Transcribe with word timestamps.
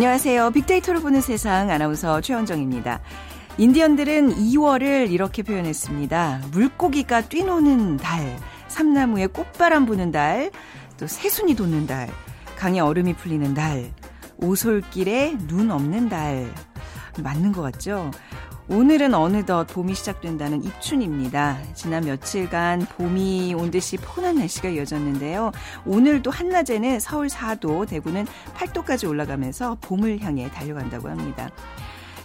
안녕하세요. 0.00 0.52
빅데이터를 0.52 1.02
보는 1.02 1.20
세상 1.20 1.68
아나운서 1.68 2.22
최원정입니다. 2.22 3.02
인디언들은 3.58 4.34
2월을 4.34 5.10
이렇게 5.10 5.42
표현했습니다. 5.42 6.40
물고기가 6.52 7.20
뛰노는 7.28 7.98
달, 7.98 8.38
삼나무에 8.68 9.26
꽃바람 9.26 9.84
부는 9.84 10.10
달, 10.10 10.52
또 10.96 11.06
새순이 11.06 11.54
돋는 11.54 11.86
달, 11.86 12.08
강에 12.56 12.80
얼음이 12.80 13.12
풀리는 13.12 13.52
달, 13.52 13.92
오솔길에 14.38 15.36
눈 15.46 15.70
없는 15.70 16.08
달. 16.08 16.50
맞는 17.22 17.52
것 17.52 17.60
같죠? 17.60 18.10
오늘은 18.72 19.14
어느덧 19.14 19.64
봄이 19.64 19.94
시작된다는 19.94 20.62
입춘입니다. 20.62 21.58
지난 21.74 22.04
며칠간 22.04 22.86
봄이 22.86 23.52
온 23.54 23.72
듯이 23.72 23.96
포근한 23.96 24.36
날씨가 24.36 24.68
이어졌는데요. 24.68 25.50
오늘도 25.84 26.30
한낮에는 26.30 27.00
서울 27.00 27.26
4도, 27.26 27.88
대구는 27.88 28.28
8도까지 28.54 29.08
올라가면서 29.08 29.76
봄을 29.80 30.20
향해 30.20 30.48
달려간다고 30.52 31.08
합니다. 31.08 31.50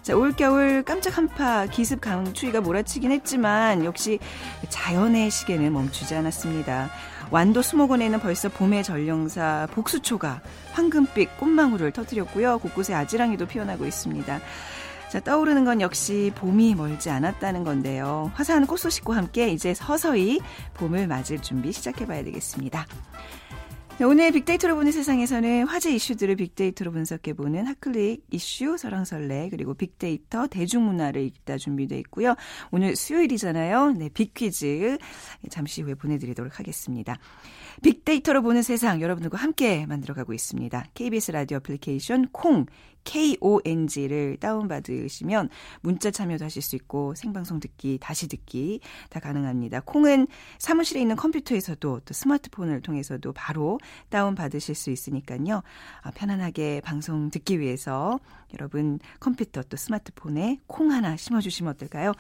자, 0.04 0.16
올겨울 0.16 0.84
깜짝 0.84 1.18
한파 1.18 1.66
기습 1.66 2.00
강추위가 2.00 2.62
몰아치긴 2.62 3.12
했지만 3.12 3.84
역시 3.84 4.20
자연의 4.70 5.32
시계는 5.32 5.74
멈추지 5.74 6.14
않았습니다. 6.14 6.92
완도 7.32 7.64
수목원에는 7.64 8.20
벌써 8.20 8.50
봄의 8.50 8.84
전령사 8.84 9.68
복수초가 9.72 10.42
황금빛 10.74 11.38
꽃망울을 11.40 11.92
터뜨렸고요. 11.92 12.60
곳곳에 12.60 12.94
아지랑이도 12.94 13.48
피어나고 13.48 13.88
있습니다. 13.88 14.40
자, 15.12 15.20
떠오르는 15.22 15.64
건 15.64 15.82
역시 15.82 16.32
봄이 16.36 16.76
멀지 16.76 17.10
않았다는 17.10 17.64
건데요. 17.64 18.32
화사한 18.34 18.66
꽃 18.66 18.78
소식과 18.78 19.16
함께 19.16 19.50
이제 19.50 19.74
서서히 19.74 20.42
봄을 20.74 21.08
맞을 21.08 21.42
준비 21.42 21.72
시작해봐야 21.72 22.24
되겠습니다. 22.24 22.86
오늘 24.02 24.34
빅데이터로 24.34 24.76
보는 24.76 24.92
세상에서는 24.92 25.68
화제 25.68 25.90
이슈들을 25.96 26.36
빅데이터로 26.36 26.92
분석해보는 26.92 27.66
핫클릭 27.66 28.26
이슈 28.30 28.76
설왕설래 28.78 29.48
그리고 29.52 29.74
빅데이터 29.74 30.48
대중문화를 30.48 31.22
읽다 31.22 31.58
준비되어 31.58 31.98
있고요. 32.00 32.36
오늘 32.72 32.98
수요일이잖아요. 32.98 33.92
네, 33.92 34.10
빅퀴즈 34.10 34.98
잠시 35.50 35.82
후에 35.82 35.94
보내드리도록 35.94 36.60
하겠습니다. 36.60 37.18
빅데이터로 37.84 38.42
보는 38.42 38.64
세상 38.64 39.00
여러분들과 39.00 39.38
함께 39.38 39.86
만들어가고 39.86 40.34
있습니다. 40.34 40.88
KBS 40.94 41.32
라디오 41.32 41.58
애플리케이션 41.58 42.28
콩 42.34 42.66
KONG를 43.06 44.38
다운받으시면 44.38 45.50
문자 45.82 46.12
참여도 46.12 46.44
하실 46.44 46.62
수 46.62 46.76
있고 46.76 47.16
생방송 47.16 47.60
듣기, 47.60 47.98
다시 48.02 48.28
듣기 48.28 48.82
다 49.10 49.20
가능합니다. 49.20 49.82
콩은 49.82 50.28
사무실에 50.58 51.00
있는 51.00 51.16
컴퓨터에서도 51.16 52.02
또 52.04 52.14
스마트폰을 52.14 52.82
통해서도 52.82 53.32
바로 53.32 53.80
다운받으실 54.10 54.76
수 54.76 54.92
있으니까요. 54.92 55.62
아, 56.02 56.12
편안하게 56.12 56.82
방송 56.82 57.30
듣기 57.30 57.60
위해서 57.60 58.20
여러분 58.54 59.00
컴퓨터 59.20 59.62
또 59.64 59.78
스마트폰에 59.78 60.60
콩 60.68 60.92
하나 60.92 61.16
심어주시면 61.18 61.74
어떨까요? 61.74 62.14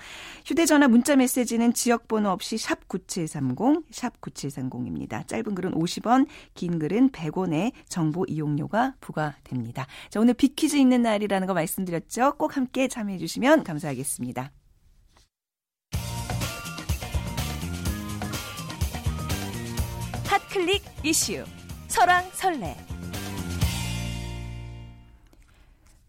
휴대전화 0.45 0.87
문자 0.87 1.15
메시지는 1.15 1.73
지역번호 1.73 2.29
없이 2.29 2.57
샵 2.57 2.87
9730, 2.87 3.85
샵 3.91 4.19
9730입니다. 4.21 5.27
짧은 5.27 5.55
글은 5.55 5.73
50원, 5.73 6.27
긴 6.53 6.79
글은 6.79 7.11
100원의 7.11 7.71
정보 7.87 8.25
이용료가 8.27 8.95
부과됩니다. 8.99 9.87
자, 10.09 10.19
오늘 10.19 10.33
빅퀴즈 10.33 10.74
있는 10.77 11.01
날이라는 11.01 11.47
거 11.47 11.53
말씀드렸죠? 11.53 12.33
꼭 12.37 12.57
함께 12.57 12.87
참여해 12.87 13.17
주시면 13.17 13.63
감사하겠습니다. 13.63 14.51
핫클릭 20.55 20.83
이슈 21.03 21.43
설왕설래 21.87 22.75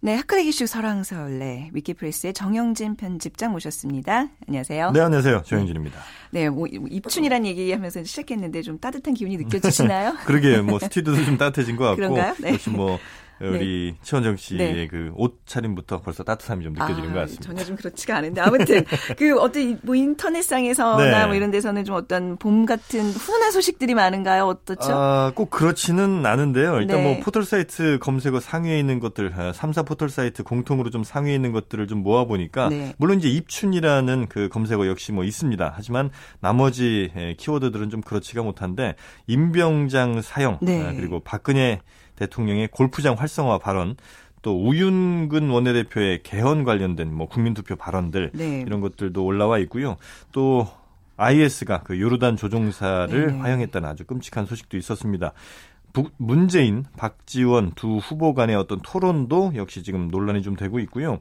네, 0.01 0.15
핫클릭 0.15 0.47
이슈 0.47 0.67
설왕설래 0.67 1.71
위키프레스의 1.73 2.33
정영진 2.33 2.95
편집장 2.97 3.51
모셨습니다. 3.51 4.29
안녕하세요. 4.47 4.93
네, 4.93 5.01
안녕하세요. 5.01 5.43
정영진입니다. 5.45 5.99
네, 6.31 6.49
뭐 6.49 6.69
입춘이란 6.69 7.45
얘기하면서 7.45 8.05
시작했는데 8.05 8.63
좀 8.63 8.79
따뜻한 8.79 9.15
기운이 9.15 9.37
느껴지시나요? 9.37 10.15
그러게요. 10.27 10.63
뭐 10.63 10.79
스튜디오도 10.79 11.25
좀 11.25 11.37
따뜻해진 11.39 11.75
것 11.75 11.85
같고 11.85 11.97
그런가요? 11.97 12.35
네. 12.39 12.57
뭐 12.71 13.01
우리 13.41 13.93
네. 13.93 13.99
최원정 14.03 14.37
씨의 14.37 14.75
네. 14.75 14.87
그 14.87 15.07
옷 15.17 15.41
차림부터 15.47 16.01
벌써 16.03 16.23
따뜻함이 16.23 16.65
좀 16.65 16.73
느껴지는 16.75 17.11
아, 17.11 17.13
것 17.13 17.19
같습니다. 17.21 17.45
전혀 17.45 17.65
좀 17.65 17.77
그렇지가 17.77 18.17
않은데 18.17 18.41
아무튼 18.41 18.85
그 19.19 19.39
어떤 19.41 19.79
뭐 19.83 19.95
인터넷상에서나 19.95 21.21
네. 21.21 21.27
뭐 21.27 21.35
이런 21.35 21.51
데서는 21.51 21.85
좀 21.85 21.95
어떤 21.95 22.37
봄 22.37 22.67
같은 22.67 23.01
훈훈한 23.01 23.51
소식들이 23.53 23.95
많은가요? 23.95 24.45
어떻죠? 24.45 24.93
아, 24.93 25.33
꼭 25.35 25.51
그렇지는 25.51 26.27
않은데요. 26.27 26.81
일단 26.81 27.03
뭐 27.03 27.13
네. 27.13 27.21
포털 27.21 27.45
사이트 27.45 27.99
검색어 28.01 28.41
상위에 28.41 28.79
있는 28.79 29.01
것들 29.01 29.33
3사 29.33 29.79
아, 29.79 29.83
포털 29.83 30.09
사이트 30.09 30.43
공통으로 30.43 30.91
좀 30.91 31.05
상위에 31.05 31.35
있는 31.35 31.53
것들을 31.53 31.87
좀 31.87 32.03
모아 32.03 32.25
보니까 32.25 32.69
네. 32.69 32.95
물론 32.99 33.19
이제 33.19 33.29
입춘이라는 33.29 34.27
그 34.29 34.49
검색어 34.49 34.87
역시 34.87 35.13
뭐 35.13 35.25
있습니다. 35.25 35.73
하지만 35.75 36.11
나머지 36.41 37.11
키워드들은 37.39 37.91
좀 37.91 38.01
그렇지가 38.01 38.43
못한데 38.43 38.95
임병장 39.27 40.21
사형 40.23 40.59
네. 40.63 40.83
아, 40.85 40.93
그리고 40.93 41.21
박근혜 41.21 41.81
대통령의 42.17 42.69
골프장 42.69 43.15
활성화 43.15 43.59
발언 43.59 43.97
또 44.43 44.57
우윤근 44.65 45.51
원내대표의 45.51 46.23
개헌 46.23 46.65
관련된 46.65 47.13
뭐 47.13 47.29
국민투표 47.29 47.77
발언들 47.77 48.31
네. 48.35 48.63
이런 48.67 48.81
것들도 48.81 49.25
올라와 49.25 49.59
있고요. 49.59 49.97
또 50.33 50.69
IS가 51.17 51.83
그 51.83 52.01
요르단 52.01 52.37
조종사를 52.37 53.27
네. 53.27 53.39
화형했다는 53.39 53.89
아주 53.89 54.05
끔찍한 54.05 54.47
소식도 54.47 54.77
있었습니다. 54.77 55.33
부, 55.93 56.11
문재인, 56.19 56.85
박지원 56.97 57.73
두 57.75 57.97
후보 57.97 58.35
간의 58.35 58.55
어떤 58.55 58.81
토론도 58.83 59.53
역시 59.57 59.83
지금 59.83 60.09
논란이 60.09 60.43
좀 60.43 60.55
되고 60.55 60.79
있고요. 60.81 61.21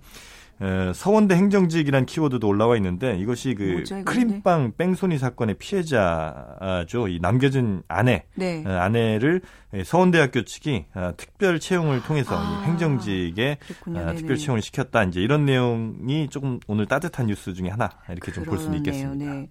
에, 0.62 0.94
서원대 0.94 1.36
행정직이란 1.36 2.06
키워드도 2.06 2.48
올라와 2.48 2.78
있는데 2.78 3.18
이것이 3.18 3.56
그 3.56 3.64
뭐죠, 3.64 4.04
크림빵 4.06 4.74
뺑소니 4.78 5.18
사건의 5.18 5.56
피해자죠. 5.56 7.08
이 7.10 7.20
남겨진 7.22 7.84
아내, 7.88 8.24
네. 8.36 8.64
어, 8.66 8.70
아내를 8.70 9.42
서원대학교 9.84 10.44
측이 10.44 10.86
어, 10.96 11.12
특별 11.18 11.60
채용을 11.60 12.02
통해서 12.04 12.38
아, 12.38 12.62
행정직에 12.62 13.58
어, 13.88 14.14
특별 14.16 14.38
채용을 14.38 14.62
시켰다. 14.62 15.04
이제 15.04 15.20
이런 15.20 15.46
내용이 15.46 16.30
조금 16.30 16.60
오늘 16.68 16.86
따뜻한 16.86 17.28
뉴스 17.28 17.54
중에 17.54 17.70
하나 17.70 17.90
이렇게 18.10 18.32
좀 18.32 18.46
볼 18.46 18.58
수는 18.58 18.78
있겠습니다. 18.78 19.34
네. 19.34 19.48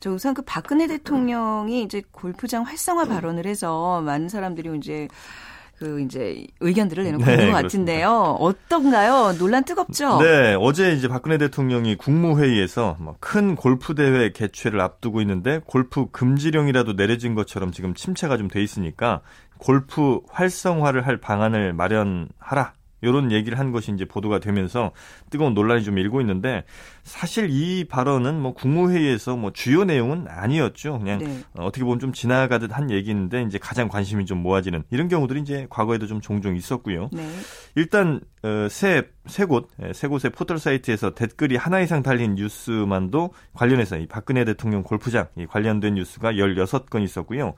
저 0.00 0.10
우선 0.12 0.34
그 0.34 0.42
박근혜 0.42 0.86
대통령이 0.86 1.82
이제 1.82 2.02
골프장 2.12 2.62
활성화 2.62 3.04
발언을 3.08 3.46
해서 3.46 4.00
많은 4.02 4.28
사람들이 4.28 4.70
이제 4.78 5.08
그 5.78 6.00
이제 6.00 6.46
의견들을 6.60 7.04
내놓고 7.04 7.24
네, 7.24 7.32
있는 7.32 7.52
것 7.52 7.62
같은데요. 7.62 8.38
어떤가요? 8.40 9.36
논란 9.38 9.62
뜨겁죠? 9.64 10.18
네, 10.22 10.56
어제 10.58 10.92
이제 10.92 11.08
박근혜 11.08 11.36
대통령이 11.36 11.96
국무회의에서 11.96 12.96
뭐큰 12.98 13.56
골프 13.56 13.94
대회 13.94 14.32
개최를 14.32 14.80
앞두고 14.80 15.20
있는데 15.20 15.60
골프 15.66 16.10
금지령이라도 16.10 16.96
내려진 16.96 17.34
것처럼 17.34 17.70
지금 17.72 17.92
침체가 17.92 18.38
좀 18.38 18.46
돼 18.48 18.62
있으니까 18.62 19.20
골프 19.58 20.20
활성화를 20.28 21.06
할 21.06 21.18
방안을 21.18 21.72
마련하라. 21.72 22.72
이런 23.06 23.30
얘기를 23.32 23.58
한 23.58 23.72
것이 23.72 23.92
이제 23.92 24.04
보도가 24.04 24.40
되면서 24.40 24.92
뜨거운 25.30 25.54
논란이 25.54 25.84
좀 25.84 25.98
일고 25.98 26.20
있는데 26.20 26.64
사실 27.04 27.48
이 27.50 27.84
발언은 27.84 28.40
뭐 28.40 28.52
국무회의에서 28.52 29.36
뭐 29.36 29.52
주요 29.52 29.84
내용은 29.84 30.26
아니었죠. 30.28 30.98
그냥 30.98 31.18
네. 31.18 31.40
어떻게 31.56 31.84
보면 31.84 32.00
좀 32.00 32.12
지나가듯 32.12 32.76
한 32.76 32.90
얘기인데 32.90 33.42
이제 33.42 33.58
가장 33.58 33.88
관심이 33.88 34.26
좀 34.26 34.38
모아지는 34.38 34.82
이런 34.90 35.08
경우들이 35.08 35.40
이제 35.40 35.66
과거에도 35.70 36.06
좀 36.06 36.20
종종 36.20 36.56
있었고요. 36.56 37.10
네. 37.12 37.28
일단 37.76 38.20
어, 38.42 38.68
세세 38.68 39.44
곳, 39.48 39.68
세 39.92 40.08
곳의 40.08 40.32
포털 40.34 40.58
사이트에서 40.58 41.14
댓글이 41.14 41.56
하나 41.56 41.80
이상 41.80 42.02
달린 42.02 42.34
뉴스만도 42.34 43.30
관련해서 43.54 43.98
이 43.98 44.06
박근혜 44.06 44.44
대통령 44.44 44.82
골프장 44.82 45.26
이 45.36 45.46
관련된 45.46 45.94
뉴스가 45.94 46.32
16건 46.32 47.02
있었고요. 47.02 47.54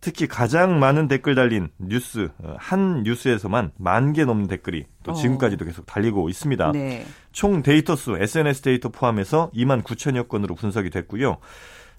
특히 0.00 0.26
가장 0.26 0.78
많은 0.78 1.08
댓글 1.08 1.34
달린 1.34 1.68
뉴스 1.78 2.28
어, 2.38 2.54
한 2.58 3.02
뉴스에서만 3.02 3.72
만 3.78 4.12
개 4.12 4.24
넘는 4.24 4.46
댓글이 4.46 4.84
또 5.02 5.12
어. 5.12 5.14
지금까지도 5.14 5.64
계속 5.64 5.84
달리고 5.86 6.28
있습니다. 6.28 6.72
네. 6.72 7.06
총 7.32 7.62
데이터 7.62 7.96
수 7.96 8.16
SNS 8.16 8.62
데이터 8.62 8.88
포함해서 8.90 9.50
2만 9.54 9.82
9천여 9.82 10.28
건으로 10.28 10.54
분석이 10.54 10.90
됐고요. 10.90 11.38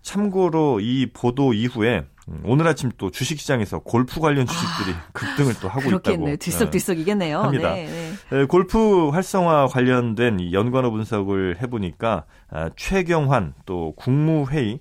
참고로 0.04 0.80
이 0.80 1.08
보도 1.12 1.54
이후에 1.54 2.06
음, 2.30 2.42
오늘 2.46 2.68
아침 2.68 2.92
또 2.98 3.10
주식시장에서 3.10 3.80
골프 3.80 4.20
관련 4.20 4.46
주식들이 4.46 4.92
아, 4.96 5.06
급등을 5.14 5.54
또 5.62 5.68
하고 5.70 5.82
그렇겠네요. 5.82 6.34
있다고 6.34 6.38
들썩들썩이겠네요. 6.38 7.40
합니다. 7.42 7.74
네, 7.74 8.14
네. 8.30 8.46
골프 8.46 9.10
활성화 9.10 9.68
관련된 9.68 10.40
이 10.40 10.54
연관어 10.54 10.92
분석을 10.92 11.62
해보니까 11.62 12.26
아, 12.50 12.70
최경환 12.76 13.54
또 13.66 13.94
국무회의 13.96 14.80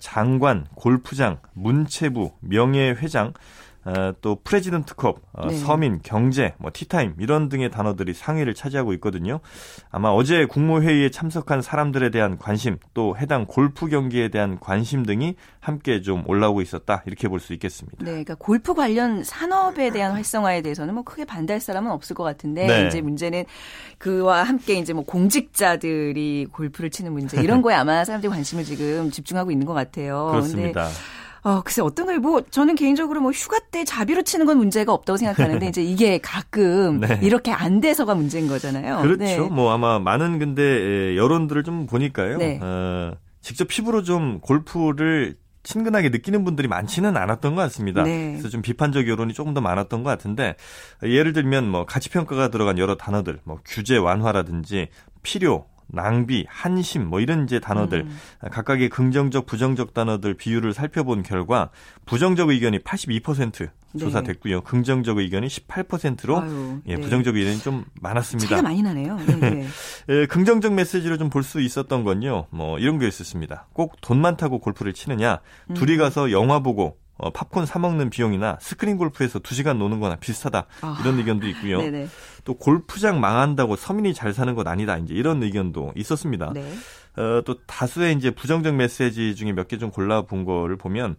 장관, 0.00 0.66
골프장, 0.74 1.38
문체부, 1.54 2.32
명예회장 2.40 3.28
어, 3.28 3.32
또 4.20 4.36
프레지던트컵, 4.44 5.20
어, 5.32 5.46
네. 5.46 5.56
서민, 5.56 6.00
경제, 6.02 6.54
뭐 6.58 6.70
티타임 6.72 7.14
이런 7.18 7.48
등의 7.48 7.70
단어들이 7.70 8.14
상위를 8.14 8.54
차지하고 8.54 8.92
있거든요. 8.94 9.40
아마 9.90 10.10
어제 10.10 10.44
국무회의에 10.46 11.10
참석한 11.10 11.62
사람들에 11.62 12.10
대한 12.10 12.38
관심, 12.38 12.78
또 12.94 13.16
해당 13.16 13.46
골프 13.46 13.88
경기에 13.88 14.28
대한 14.28 14.58
관심 14.60 15.04
등이 15.06 15.36
함께 15.60 16.00
좀 16.02 16.22
올라오고 16.26 16.60
있었다 16.62 17.02
이렇게 17.06 17.28
볼 17.28 17.38
수 17.40 17.52
있겠습니다. 17.52 17.98
네, 18.00 18.10
그러니까 18.10 18.34
골프 18.34 18.74
관련 18.74 19.22
산업에 19.22 19.90
대한 19.90 20.12
활성화에 20.12 20.62
대해서는 20.62 20.94
뭐 20.94 21.04
크게 21.04 21.24
반대할 21.24 21.60
사람은 21.60 21.90
없을 21.90 22.16
것 22.16 22.24
같은데 22.24 22.66
네. 22.66 22.86
이제 22.88 23.00
문제는 23.00 23.44
그와 23.98 24.42
함께 24.42 24.74
이제 24.74 24.92
뭐 24.92 25.04
공직자들이 25.04 26.46
골프를 26.52 26.90
치는 26.90 27.12
문제 27.12 27.40
이런 27.42 27.62
거에 27.62 27.74
아마 27.74 28.04
사람들이 28.04 28.30
관심을 28.30 28.64
지금 28.64 29.10
집중하고 29.10 29.50
있는 29.50 29.66
것 29.66 29.72
같아요. 29.74 30.28
그렇습니다. 30.32 30.84
근데 30.84 30.94
어, 31.48 31.62
글쎄 31.62 31.80
어떤 31.80 32.04
거예요? 32.04 32.20
뭐 32.20 32.42
저는 32.50 32.74
개인적으로 32.74 33.22
뭐 33.22 33.30
휴가 33.30 33.58
때 33.70 33.82
자비로 33.82 34.22
치는 34.22 34.44
건 34.44 34.58
문제가 34.58 34.92
없다고 34.92 35.16
생각하는데 35.16 35.66
이제 35.68 35.82
이게 35.82 36.18
가끔 36.18 37.00
네. 37.00 37.18
이렇게 37.22 37.52
안 37.52 37.80
돼서가 37.80 38.14
문제인 38.14 38.48
거잖아요. 38.48 39.00
그렇죠. 39.00 39.16
네. 39.16 39.38
뭐 39.38 39.72
아마 39.72 39.98
많은 39.98 40.38
근데 40.38 41.16
여론들을 41.16 41.62
좀 41.64 41.86
보니까요. 41.86 42.36
네. 42.36 42.60
어, 42.62 43.12
직접 43.40 43.66
피부로 43.66 44.02
좀 44.02 44.40
골프를 44.40 45.38
친근하게 45.62 46.10
느끼는 46.10 46.44
분들이 46.44 46.68
많지는 46.68 47.16
않았던 47.16 47.54
것 47.54 47.62
같습니다. 47.62 48.02
네. 48.02 48.32
그래서 48.32 48.50
좀 48.50 48.60
비판적 48.60 49.08
여론이 49.08 49.32
조금 49.32 49.54
더 49.54 49.62
많았던 49.62 50.02
것 50.02 50.10
같은데 50.10 50.54
예를 51.02 51.32
들면 51.32 51.66
뭐 51.70 51.86
가치 51.86 52.10
평가가 52.10 52.48
들어간 52.48 52.76
여러 52.76 52.94
단어들, 52.94 53.40
뭐 53.44 53.58
규제 53.64 53.96
완화라든지 53.96 54.88
필요, 55.22 55.64
낭비, 55.88 56.44
한심 56.48 57.06
뭐 57.06 57.20
이런 57.20 57.44
이제 57.44 57.58
단어들 57.58 58.00
음. 58.02 58.18
각각의 58.50 58.88
긍정적, 58.90 59.46
부정적 59.46 59.94
단어들 59.94 60.34
비율을 60.34 60.74
살펴본 60.74 61.22
결과 61.22 61.70
부정적 62.06 62.50
의견이 62.50 62.78
82% 62.80 63.70
조사됐고요. 63.98 64.56
네. 64.56 64.62
긍정적 64.64 65.16
의견이 65.16 65.46
18%로 65.48 66.40
아유, 66.40 66.80
예, 66.86 66.96
네. 66.96 67.00
부정적 67.00 67.36
의견이 67.36 67.58
좀 67.60 67.86
많았습니다. 68.02 68.48
차이가 68.48 68.62
많이 68.62 68.82
나네요. 68.82 69.16
네, 69.16 69.36
네. 69.36 69.66
예, 70.10 70.26
긍정적 70.26 70.74
메시지로 70.74 71.16
좀 71.16 71.30
볼 71.30 71.42
수 71.42 71.60
있었던 71.60 72.04
건요. 72.04 72.46
뭐 72.50 72.78
이런 72.78 72.98
게 72.98 73.08
있었습니다. 73.08 73.66
꼭돈 73.72 74.20
많다고 74.20 74.58
골프를 74.60 74.92
치느냐, 74.92 75.40
음. 75.70 75.74
둘이 75.74 75.96
가서 75.96 76.30
영화 76.30 76.58
보고 76.60 76.98
어, 77.18 77.30
팝콘 77.30 77.66
사 77.66 77.78
먹는 77.78 78.10
비용이나 78.10 78.58
스크린 78.60 78.96
골프에서 78.96 79.40
2시간 79.40 79.76
노는 79.78 80.00
거나 80.00 80.16
비슷하다. 80.16 80.66
아. 80.82 80.98
이런 81.02 81.18
의견도 81.18 81.46
있고요. 81.48 81.78
네네. 81.82 82.08
또 82.44 82.54
골프장 82.54 83.20
망한다고 83.20 83.76
서민이 83.76 84.14
잘 84.14 84.32
사는 84.32 84.54
것 84.54 84.66
아니다. 84.66 84.96
이제 84.98 85.14
이런 85.14 85.42
의견도 85.42 85.92
있었습니다. 85.96 86.52
네. 86.54 86.72
어, 87.16 87.42
또 87.44 87.56
다수의 87.66 88.14
이제 88.14 88.30
부정적 88.30 88.74
메시지 88.76 89.34
중에 89.34 89.52
몇 89.52 89.66
개 89.68 89.76
좀 89.78 89.90
골라 89.90 90.22
본 90.22 90.44
거를 90.44 90.76
보면 90.76 91.16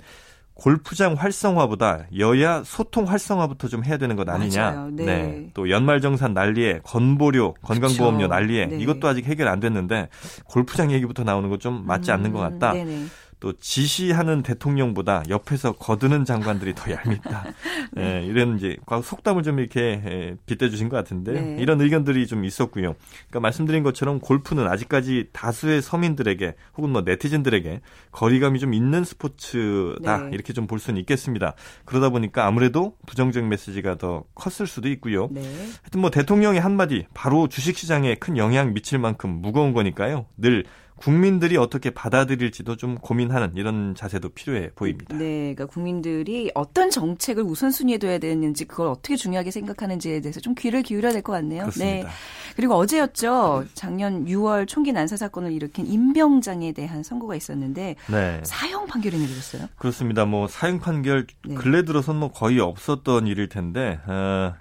골프장 0.53 1.13
활성화보다 1.13 2.07
여야 2.17 2.63
소통 2.65 3.07
활성화부터 3.07 3.69
좀 3.69 3.85
해야 3.85 3.97
되는 3.97 4.15
것 4.17 4.27
아니냐. 4.27 4.89
네. 4.91 5.05
네. 5.05 5.49
또 5.53 5.69
연말정산 5.69 6.33
난리에 6.33 6.79
건보료, 6.83 7.53
건강보험료 7.61 8.27
난리에 8.27 8.65
네. 8.65 8.77
이것도 8.79 9.07
아직 9.07 9.25
해결 9.25 9.47
안 9.47 9.59
됐는데 9.61 10.09
골프장 10.45 10.91
얘기부터 10.91 11.23
나오는 11.23 11.49
거 11.49 11.57
좀 11.59 11.85
맞지 11.85 12.11
음, 12.11 12.13
않는 12.15 12.33
것 12.33 12.39
같다. 12.39 12.73
네네. 12.73 13.05
또 13.39 13.53
지시하는 13.53 14.41
대통령보다 14.43 15.23
옆에서 15.29 15.73
거드는 15.73 16.23
장관들이 16.23 16.75
더 16.75 16.91
얄밉다. 16.91 17.43
네. 17.91 18.19
네, 18.21 18.25
이런 18.25 18.57
이제 18.57 18.77
속담을 19.03 19.43
좀 19.43 19.59
이렇게 19.59 20.37
빗대주신 20.45 20.87
것 20.87 20.95
같은데 20.95 21.33
네. 21.33 21.57
이런 21.59 21.81
의견들이 21.81 22.25
좀 22.27 22.45
있었고요. 22.45 22.95
그러니까 23.27 23.39
말씀드린 23.41 23.83
것처럼 23.83 24.19
골프는 24.19 24.67
아직까지 24.67 25.27
다수의 25.33 25.81
서민들에게 25.81 26.55
혹은 26.77 26.89
뭐 26.91 27.01
네티즌들에게 27.01 27.81
거리감이 28.11 28.59
좀 28.59 28.73
있는 28.73 29.03
스포츠다 29.03 30.17
네. 30.19 30.29
이렇게 30.31 30.53
좀 30.53 30.69
볼 30.69 30.79
수는 30.79 30.99
있겠습니다. 31.01 31.55
그러다 31.83 32.09
보니까 32.09 32.45
아무래도 32.45 32.95
부정적 33.07 33.43
메시지가 33.45 33.97
더 33.97 34.23
컸을 34.35 34.67
수도 34.67 34.87
있고요. 34.89 35.27
네. 35.31 35.41
하여튼 35.41 35.99
뭐 35.99 36.11
대통령의 36.11 36.61
한마디 36.61 37.05
바로 37.13 37.47
주식시장에 37.49 38.15
큰 38.15 38.37
영향 38.37 38.73
미칠 38.73 38.99
만큼 38.99 39.41
무거운 39.41 39.73
거니까요. 39.73 40.27
늘 40.37 40.63
국민들이 40.99 41.55
어떻게 41.57 41.89
받아들일지도 41.89 42.75
좀 42.75 42.95
고민하는 42.95 43.51
이런 43.55 43.95
자세도 43.95 44.29
필요해 44.29 44.71
보입니다. 44.75 45.15
네, 45.17 45.53
그러니까 45.55 45.65
국민들이 45.65 46.51
어떤 46.55 46.89
정책을 46.89 47.43
우선순위에 47.43 47.97
둬야 47.97 48.17
되는지 48.17 48.65
그걸 48.65 48.87
어떻게 48.87 49.15
중요하게 49.15 49.51
생각하는지에 49.51 50.19
대해서 50.21 50.39
좀 50.39 50.53
귀를 50.57 50.83
기울여야 50.83 51.13
될 51.13 51.21
것 51.21 51.33
같네요. 51.33 51.61
그렇습니다. 51.63 52.07
네. 52.07 52.13
그리고 52.55 52.75
어제였죠. 52.75 53.65
작년 53.73 54.25
6월 54.25 54.67
총기 54.67 54.91
난사 54.91 55.15
사건을 55.17 55.51
일으킨 55.51 55.85
임병장에 55.85 56.71
대한 56.73 57.03
선고가 57.03 57.35
있었는데 57.35 57.95
네. 58.09 58.41
사형 58.43 58.87
판결이 58.87 59.17
내려졌어요. 59.17 59.67
그렇습니다. 59.77 60.25
뭐 60.25 60.47
사형 60.47 60.79
판결 60.79 61.27
네. 61.45 61.55
근래 61.55 61.83
들어선 61.83 62.17
뭐 62.17 62.31
거의 62.31 62.59
없었던 62.59 63.27
일일 63.27 63.49
텐데 63.49 63.99
어, 64.07 64.53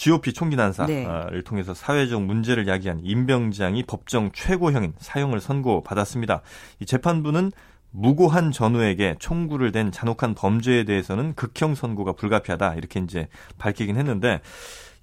GOP 0.00 0.32
총기 0.32 0.56
난사를 0.56 0.94
네. 0.94 1.42
통해서 1.42 1.74
사회적 1.74 2.22
문제를 2.22 2.66
야기한 2.66 3.00
임병장이 3.02 3.82
법정 3.82 4.30
최고형인 4.32 4.94
사형을 4.98 5.40
선고받았습니다. 5.40 6.40
이 6.78 6.86
재판부는 6.86 7.52
무고한 7.90 8.50
전우에게 8.50 9.16
총구를 9.18 9.72
댄 9.72 9.92
잔혹한 9.92 10.34
범죄에 10.34 10.84
대해서는 10.84 11.34
극형 11.34 11.74
선고가 11.74 12.12
불가피하다 12.12 12.76
이렇게 12.76 13.00
이제 13.00 13.28
밝히긴 13.58 13.98
했는데 13.98 14.40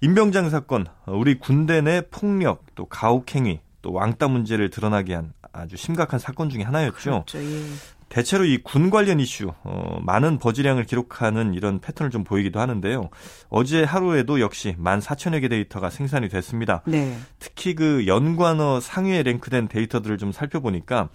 임병장 0.00 0.50
사건 0.50 0.86
우리 1.06 1.38
군대 1.38 1.80
내 1.80 2.00
폭력 2.00 2.64
또 2.74 2.86
가혹행위 2.86 3.60
또 3.82 3.92
왕따 3.92 4.26
문제를 4.26 4.68
드러나게 4.70 5.14
한 5.14 5.32
아주 5.52 5.76
심각한 5.76 6.18
사건 6.18 6.50
중의 6.50 6.66
하나였죠. 6.66 7.24
그렇죠. 7.24 7.38
예. 7.38 7.64
대체로 8.08 8.44
이 8.44 8.58
군 8.62 8.90
관련 8.90 9.20
이슈 9.20 9.52
어, 9.64 9.98
많은 10.02 10.38
버즈량을 10.38 10.84
기록하는 10.84 11.54
이런 11.54 11.78
패턴을 11.80 12.10
좀 12.10 12.24
보이기도 12.24 12.60
하는데요. 12.60 13.10
어제 13.48 13.84
하루에도 13.84 14.40
역시 14.40 14.76
14,000여 14.78 15.40
개 15.40 15.48
데이터가 15.48 15.90
생산이 15.90 16.28
됐습니다. 16.28 16.82
네. 16.86 17.16
특히 17.38 17.74
그 17.74 18.06
연관어 18.06 18.80
상위에 18.80 19.22
랭크된 19.22 19.68
데이터들을 19.68 20.18
좀 20.18 20.32
살펴보니까 20.32 21.08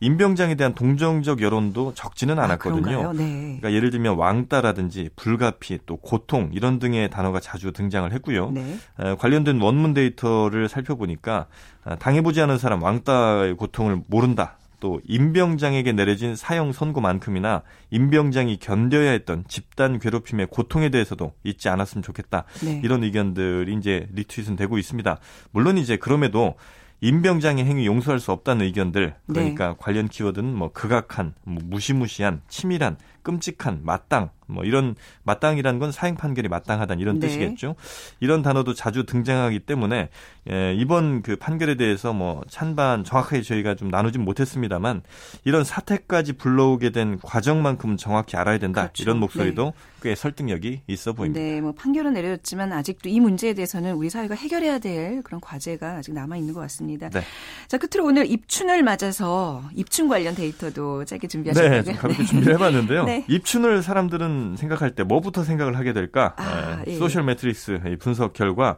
임병장에 0.00 0.56
대한 0.56 0.74
동정적 0.74 1.40
여론도 1.40 1.94
적지는 1.94 2.38
아, 2.38 2.44
않았거든요. 2.44 3.08
아, 3.08 3.12
네. 3.12 3.56
그러니까 3.60 3.72
예를 3.72 3.90
들면 3.90 4.16
왕따라든지 4.16 5.10
불가피 5.16 5.78
또 5.86 5.96
고통 5.96 6.50
이런 6.52 6.78
등의 6.78 7.08
단어가 7.10 7.40
자주 7.40 7.72
등장을 7.72 8.12
했고요. 8.12 8.50
네. 8.50 8.76
에, 9.00 9.14
관련된 9.14 9.60
원문 9.60 9.94
데이터를 9.94 10.68
살펴보니까 10.68 11.46
아, 11.84 11.94
당해보지 11.96 12.40
않은 12.42 12.58
사람 12.58 12.82
왕따의 12.82 13.54
고통을 13.56 14.02
모른다. 14.08 14.58
또 14.84 15.00
임병장에게 15.06 15.92
내려진 15.92 16.36
사형 16.36 16.72
선고만큼이나 16.72 17.62
임병장이 17.88 18.58
견뎌야 18.58 19.12
했던 19.12 19.44
집단 19.48 19.98
괴롭힘의 19.98 20.48
고통에 20.50 20.90
대해서도 20.90 21.32
잊지 21.42 21.70
않았으면 21.70 22.02
좋겠다. 22.02 22.44
네. 22.62 22.82
이런 22.84 23.02
의견들이 23.02 23.72
이제 23.78 24.06
리트윗은 24.12 24.56
되고 24.56 24.76
있습니다. 24.76 25.18
물론 25.52 25.78
이제 25.78 25.96
그럼에도 25.96 26.56
임병장의 27.00 27.64
행위 27.64 27.86
용서할 27.86 28.20
수 28.20 28.30
없다는 28.30 28.66
의견들 28.66 29.14
그러니까 29.26 29.68
네. 29.68 29.74
관련 29.78 30.06
키워드는 30.06 30.54
뭐 30.54 30.70
극악한, 30.70 31.32
뭐 31.44 31.62
무시무시한, 31.64 32.42
치밀한, 32.48 32.98
끔찍한, 33.22 33.80
마땅 33.84 34.28
뭐 34.46 34.64
이런 34.64 34.94
마땅이라는 35.24 35.78
건 35.78 35.92
사형 35.92 36.16
판결이 36.16 36.48
마땅하다는 36.48 37.00
이런 37.00 37.18
네. 37.18 37.26
뜻이겠죠. 37.26 37.74
이런 38.20 38.42
단어도 38.42 38.74
자주 38.74 39.04
등장하기 39.06 39.60
때문에 39.60 40.10
예, 40.50 40.74
이번 40.74 41.22
그 41.22 41.36
판결에 41.36 41.76
대해서 41.76 42.12
뭐 42.12 42.42
찬반 42.48 43.04
정확하게 43.04 43.42
저희가 43.42 43.74
좀 43.74 43.88
나누진 43.88 44.22
못했습니다만 44.22 45.02
이런 45.44 45.64
사태까지 45.64 46.34
불러오게 46.34 46.90
된 46.90 47.18
과정만큼은 47.22 47.96
정확히 47.96 48.36
알아야 48.36 48.58
된다 48.58 48.82
그렇죠. 48.82 49.02
이런 49.02 49.18
목소리도 49.18 49.64
네. 49.64 49.72
꽤 50.02 50.14
설득력이 50.14 50.82
있어 50.86 51.14
보입니다. 51.14 51.40
네, 51.40 51.62
뭐 51.62 51.72
판결은 51.72 52.12
내려졌지만 52.12 52.72
아직도 52.72 53.08
이 53.08 53.20
문제에 53.20 53.54
대해서는 53.54 53.94
우리 53.94 54.10
사회가 54.10 54.34
해결해야 54.34 54.78
될 54.78 55.22
그런 55.22 55.40
과제가 55.40 55.96
아직 55.96 56.12
남아 56.12 56.36
있는 56.36 56.52
것 56.52 56.60
같습니다. 56.60 57.08
네. 57.08 57.22
자 57.68 57.78
끝으로 57.78 58.06
오늘 58.06 58.30
입춘을 58.30 58.82
맞아서 58.82 59.62
입춘 59.74 60.08
관련 60.08 60.34
데이터도 60.34 61.06
짧게 61.06 61.26
준비하셨다고요? 61.26 61.82
네, 61.82 61.92
가볍게 61.94 62.24
준비를 62.24 62.54
해봤는데요. 62.54 63.04
네. 63.06 63.24
입춘을 63.28 63.82
사람들은 63.82 64.43
생각할 64.56 64.94
때 64.94 65.02
뭐부터 65.02 65.42
생각을 65.44 65.76
하게 65.76 65.92
될까? 65.92 66.34
아, 66.36 66.82
예. 66.86 66.96
소셜 66.96 67.24
매트릭스 67.24 67.80
분석 68.00 68.32
결과 68.32 68.76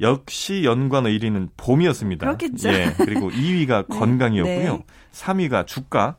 역시 0.00 0.64
연관어 0.64 1.08
1위는 1.08 1.50
봄이었습니다. 1.56 2.26
그렇겠죠. 2.26 2.68
예, 2.70 2.92
그리고 2.96 3.30
2위가 3.32 3.86
네. 3.88 3.98
건강이었고요. 3.98 4.72
네. 4.72 4.84
3위가 5.12 5.66
주가. 5.66 6.16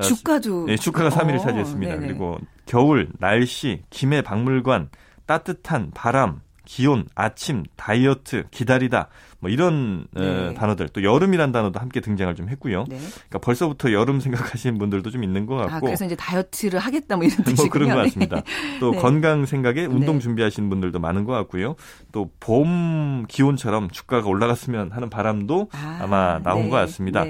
주가도. 0.00 0.66
네, 0.66 0.76
주가가 0.76 1.10
3위를 1.10 1.36
어, 1.36 1.38
차지했습니다. 1.38 1.94
네네. 1.94 2.06
그리고 2.06 2.38
겨울, 2.66 3.10
날씨, 3.18 3.82
김해 3.90 4.22
박물관, 4.22 4.88
따뜻한 5.26 5.90
바람, 5.92 6.40
기온, 6.64 7.06
아침, 7.14 7.64
다이어트, 7.76 8.44
기다리다, 8.50 9.08
뭐 9.42 9.50
이런 9.50 10.06
어, 10.16 10.20
네. 10.20 10.28
어, 10.28 10.54
단어들 10.54 10.88
또 10.90 11.02
여름이란 11.02 11.50
단어도 11.50 11.80
함께 11.80 12.00
등장을 12.00 12.32
좀 12.36 12.48
했고요. 12.48 12.84
네. 12.88 12.96
그러니까 12.96 13.38
벌써부터 13.40 13.92
여름 13.92 14.20
생각하시는 14.20 14.78
분들도 14.78 15.10
좀 15.10 15.24
있는 15.24 15.46
것 15.46 15.56
아, 15.58 15.62
같고. 15.66 15.76
아, 15.76 15.80
그래서 15.80 16.04
이제 16.04 16.14
다이어트를 16.14 16.78
하겠다 16.78 17.16
뭐 17.16 17.24
이런 17.26 17.38
뜻이군요. 17.38 17.56
뭐 17.56 17.68
그런 17.70 17.88
것 17.88 17.96
같습니다. 17.96 18.36
네. 18.36 18.42
또 18.78 18.92
네. 18.92 18.98
건강 18.98 19.44
생각에 19.44 19.84
운동 19.84 20.16
네. 20.16 20.20
준비하시는 20.20 20.70
분들도 20.70 21.00
많은 21.00 21.24
것 21.24 21.32
같고요. 21.32 21.74
또 22.12 22.30
봄 22.38 23.24
기온처럼 23.28 23.90
주가가 23.90 24.28
올라갔으면 24.28 24.92
하는 24.92 25.10
바람도 25.10 25.68
아, 25.72 26.06
마 26.06 26.38
나온 26.42 26.70
것 26.70 26.76
같습니다. 26.76 27.24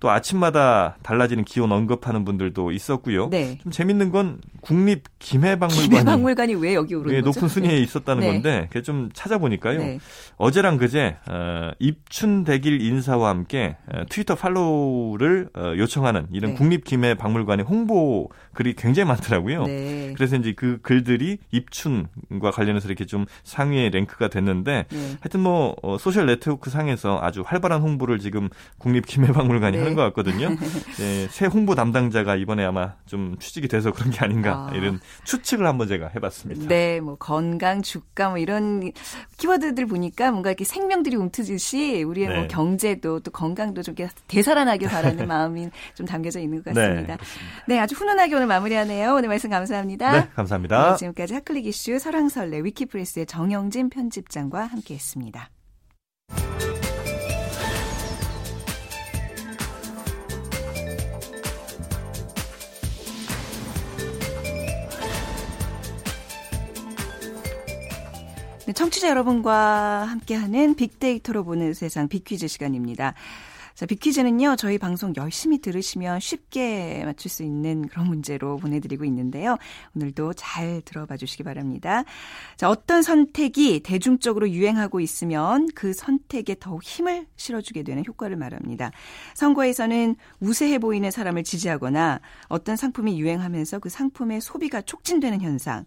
또 0.00 0.10
아침마다 0.10 0.96
달라지는 1.02 1.44
기온 1.44 1.72
언급하는 1.72 2.24
분들도 2.24 2.70
있었고요. 2.70 3.30
네. 3.30 3.58
좀 3.62 3.72
재밌는 3.72 4.10
건 4.10 4.40
국립 4.60 5.04
김해박물관이, 5.18 5.88
김해박물관이 5.88 6.54
왜 6.54 6.74
여기 6.74 6.94
오른 6.94 7.12
예? 7.14 7.20
높은 7.20 7.48
순위에 7.48 7.70
네. 7.70 7.78
있었다는 7.78 8.20
네. 8.20 8.26
건데 8.32 8.66
그게 8.70 8.82
좀 8.82 9.10
찾아보니까요. 9.12 9.78
네. 9.78 9.98
어제랑 10.36 10.76
그제 10.76 11.16
어, 11.28 11.72
입춘 11.80 12.44
대길 12.44 12.80
인사와 12.80 13.30
함께 13.30 13.76
어, 13.92 14.04
트위터 14.08 14.36
follow를 14.36 15.50
어, 15.54 15.74
요청하는 15.76 16.28
이런 16.32 16.52
네. 16.52 16.56
국립 16.56 16.84
김해박물관의 16.84 17.66
홍보 17.66 18.28
글이 18.54 18.74
굉장히 18.74 19.08
많더라고요. 19.08 19.64
네. 19.64 20.12
그래서 20.16 20.36
이제 20.36 20.52
그 20.56 20.78
글들이 20.82 21.38
입춘과 21.50 22.52
관련해서 22.52 22.86
이렇게 22.86 23.04
좀 23.04 23.26
상위에 23.42 23.90
랭크가 23.90 24.28
됐는데 24.28 24.86
네. 24.88 25.16
하여튼 25.20 25.40
뭐 25.40 25.74
어, 25.82 25.98
social 25.98 26.26
network 26.26 26.70
상에서 26.70 27.18
아주 27.20 27.42
활발한 27.44 27.80
홍보를 27.80 28.20
지금 28.20 28.48
국립 28.78 29.06
김해박물관이 29.06 29.87
하는 29.88 29.96
것 29.96 30.02
같거든요. 30.04 30.50
네, 30.98 31.28
새 31.30 31.46
홍보 31.46 31.74
담당자가 31.74 32.36
이번에 32.36 32.64
아마 32.64 32.94
좀 33.06 33.36
취직이 33.38 33.68
돼서 33.68 33.92
그런 33.92 34.10
게 34.10 34.20
아닌가 34.20 34.68
아. 34.70 34.74
이런 34.74 35.00
추측을 35.24 35.66
한번 35.66 35.88
제가 35.88 36.10
해봤습니다. 36.14 36.68
네, 36.68 37.00
뭐 37.00 37.16
건강, 37.16 37.82
주가 37.82 38.28
뭐 38.28 38.38
이런 38.38 38.92
키워드들 39.38 39.86
보니까 39.86 40.30
뭔가 40.30 40.50
이렇게 40.50 40.64
생명들이 40.64 41.16
움트듯이 41.16 42.02
우리의 42.02 42.26
뭐 42.26 42.34
네. 42.34 42.40
뭐 42.40 42.48
경제도 42.48 43.20
또 43.20 43.30
건강도 43.30 43.82
좀 43.82 43.94
되살아나길 44.28 44.88
바라는 44.88 45.26
마음이 45.26 45.70
좀 45.94 46.06
담겨져 46.06 46.40
있는 46.40 46.62
것 46.62 46.72
네, 46.74 46.88
같습니다. 46.88 47.16
네, 47.66 47.74
네, 47.74 47.80
아주 47.80 47.94
훈훈하게 47.94 48.34
오늘 48.34 48.46
마무리하네요. 48.46 49.14
오늘 49.14 49.28
말씀 49.28 49.50
감사합니다. 49.50 50.12
네, 50.12 50.28
감사합니다. 50.34 50.90
네, 50.90 50.96
지금까지 50.96 51.34
핫클릭 51.34 51.66
이슈 51.66 51.98
설왕설래 51.98 52.62
위키프레스의 52.62 53.26
정영진 53.26 53.90
편집장과 53.90 54.66
함께했습니다. 54.66 55.50
청취자 68.74 69.08
여러분과 69.08 70.04
함께하는 70.04 70.74
빅데이터로 70.74 71.44
보는 71.44 71.74
세상 71.74 72.08
빅퀴즈 72.08 72.48
시간입니다. 72.48 73.14
자, 73.78 73.86
빅퀴즈는요, 73.86 74.56
저희 74.56 74.76
방송 74.76 75.12
열심히 75.16 75.60
들으시면 75.60 76.18
쉽게 76.18 77.02
맞출 77.04 77.30
수 77.30 77.44
있는 77.44 77.86
그런 77.86 78.08
문제로 78.08 78.56
보내드리고 78.56 79.04
있는데요. 79.04 79.56
오늘도 79.94 80.32
잘 80.34 80.82
들어봐 80.84 81.16
주시기 81.16 81.44
바랍니다. 81.44 82.02
자, 82.56 82.68
어떤 82.68 83.02
선택이 83.02 83.78
대중적으로 83.84 84.50
유행하고 84.50 84.98
있으면 84.98 85.68
그 85.76 85.92
선택에 85.92 86.56
더욱 86.58 86.82
힘을 86.82 87.26
실어주게 87.36 87.84
되는 87.84 88.02
효과를 88.04 88.36
말합니다. 88.36 88.90
선거에서는 89.34 90.16
우세해 90.40 90.78
보이는 90.78 91.08
사람을 91.12 91.44
지지하거나 91.44 92.18
어떤 92.48 92.74
상품이 92.74 93.20
유행하면서 93.20 93.78
그 93.78 93.90
상품의 93.90 94.40
소비가 94.40 94.82
촉진되는 94.82 95.40
현상, 95.40 95.84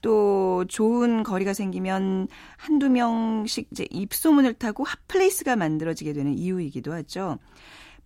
또 0.00 0.64
좋은 0.68 1.22
거리가 1.22 1.52
생기면 1.52 2.28
한두 2.56 2.88
명씩 2.88 3.68
이제 3.72 3.86
입소문을 3.90 4.54
타고 4.54 4.84
hot 4.84 5.06
place가 5.06 5.56
만들어지게 5.56 6.12
되는 6.12 6.34
이유이기도 6.34 6.92
하죠. 6.92 7.38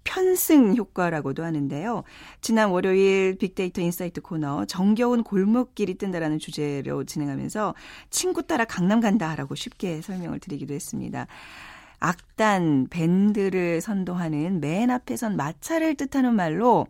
편승 0.05 0.75
효과라고도 0.75 1.45
하는데요. 1.45 2.03
지난 2.41 2.71
월요일 2.71 3.37
빅데이터 3.39 3.81
insight 3.81 4.21
코너 4.21 4.65
정겨운 4.65 5.23
골목길이 5.23 5.95
뜬다라는 5.95 6.39
주제로 6.39 7.05
진행하면서 7.05 7.75
친구 8.11 8.43
따라 8.43 8.65
강남 8.65 9.01
간다라고 9.01 9.55
쉽게 9.55 10.03
설명을 10.03 10.41
드리기도 10.41 10.75
했습니다. 10.75 11.27
악단, 12.01 12.89
밴드를 12.91 13.81
선도하는 13.81 14.61
맨 14.61 14.91
앞에 14.91 15.17
선 15.17 15.37
마차를 15.37 15.95
뜻하는 15.95 16.35
말로 16.35 16.89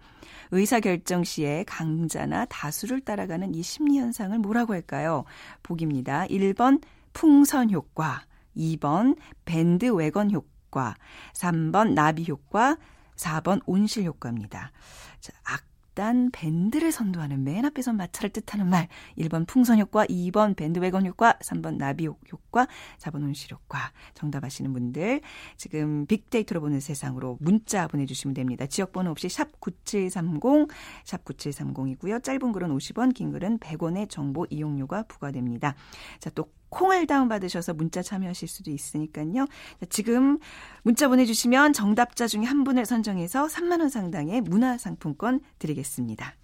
의사결정 0.53 1.25
시에 1.25 1.65
강자나 1.65 2.45
다수를 2.45 3.01
따라가는 3.01 3.55
이 3.55 3.63
심리 3.63 3.99
현상을 3.99 4.39
뭐라고 4.39 4.75
할까요? 4.75 5.25
보기입니다. 5.63 6.27
1번 6.27 6.83
풍선 7.13 7.71
효과, 7.71 8.25
2번 8.57 9.17
밴드 9.45 9.87
웨건 9.87 10.31
효과, 10.31 10.95
3번 11.35 11.95
나비 11.95 12.27
효과, 12.29 12.77
4번 13.17 13.61
온실 13.67 14.05
효과입니다. 14.05 14.73
자, 15.21 15.33
악단, 15.45 16.31
밴드를 16.33 16.91
선도하는 16.91 17.45
맨 17.45 17.67
앞에 17.67 17.81
선 17.81 17.99
마차를 17.99 18.31
뜻하는 18.31 18.67
말 18.67 18.89
1번 19.19 19.47
풍선 19.47 19.79
효과, 19.79 20.07
2번 20.07 20.57
밴드웨건 20.57 21.05
효과, 21.05 21.35
3번 21.41 21.77
나비 21.77 22.07
효과, 22.07 22.67
4번 22.99 23.23
온실 23.23 23.53
효과. 23.53 23.93
정답 24.15 24.43
아시는 24.43 24.73
분들 24.73 25.21
지금 25.59 26.07
빅데이터로 26.07 26.63
보는 26.63 26.81
세상으로 26.81 27.37
문자 27.41 27.87
보내주시면 27.89 28.33
됩니다. 28.33 28.67
지역번호 28.67 29.11
없이 29.11 29.29
샵 29.29 29.61
9730, 29.61 30.69
샵 31.05 31.25
9730이고요. 31.27 32.23
짧은 32.23 32.53
글은 32.53 32.75
50원, 32.75 33.13
긴 33.13 33.31
글은 33.31 33.59
100원의 33.59 34.09
정보 34.09 34.47
이용료가 34.49 35.03
부과됩니다. 35.03 35.75
자, 36.21 36.31
또 36.31 36.51
콩을 36.73 37.07
다운받으셔서 37.07 37.75
문자 37.75 38.03
참여하실 38.03 38.49
수도 38.49 38.71
있으니까요. 38.71 39.47
지금 39.91 40.39
문자 40.83 41.07
보내주시면 41.07 41.75
정답자 41.75 42.27
중에 42.27 42.45
한 42.45 42.65
분을 42.65 42.87
선정해서 42.87 43.47
3만 43.47 43.81
원 43.81 43.89
상당의 43.89 44.41
문화상품권 44.41 45.41
드리겠습니다. 45.59 46.35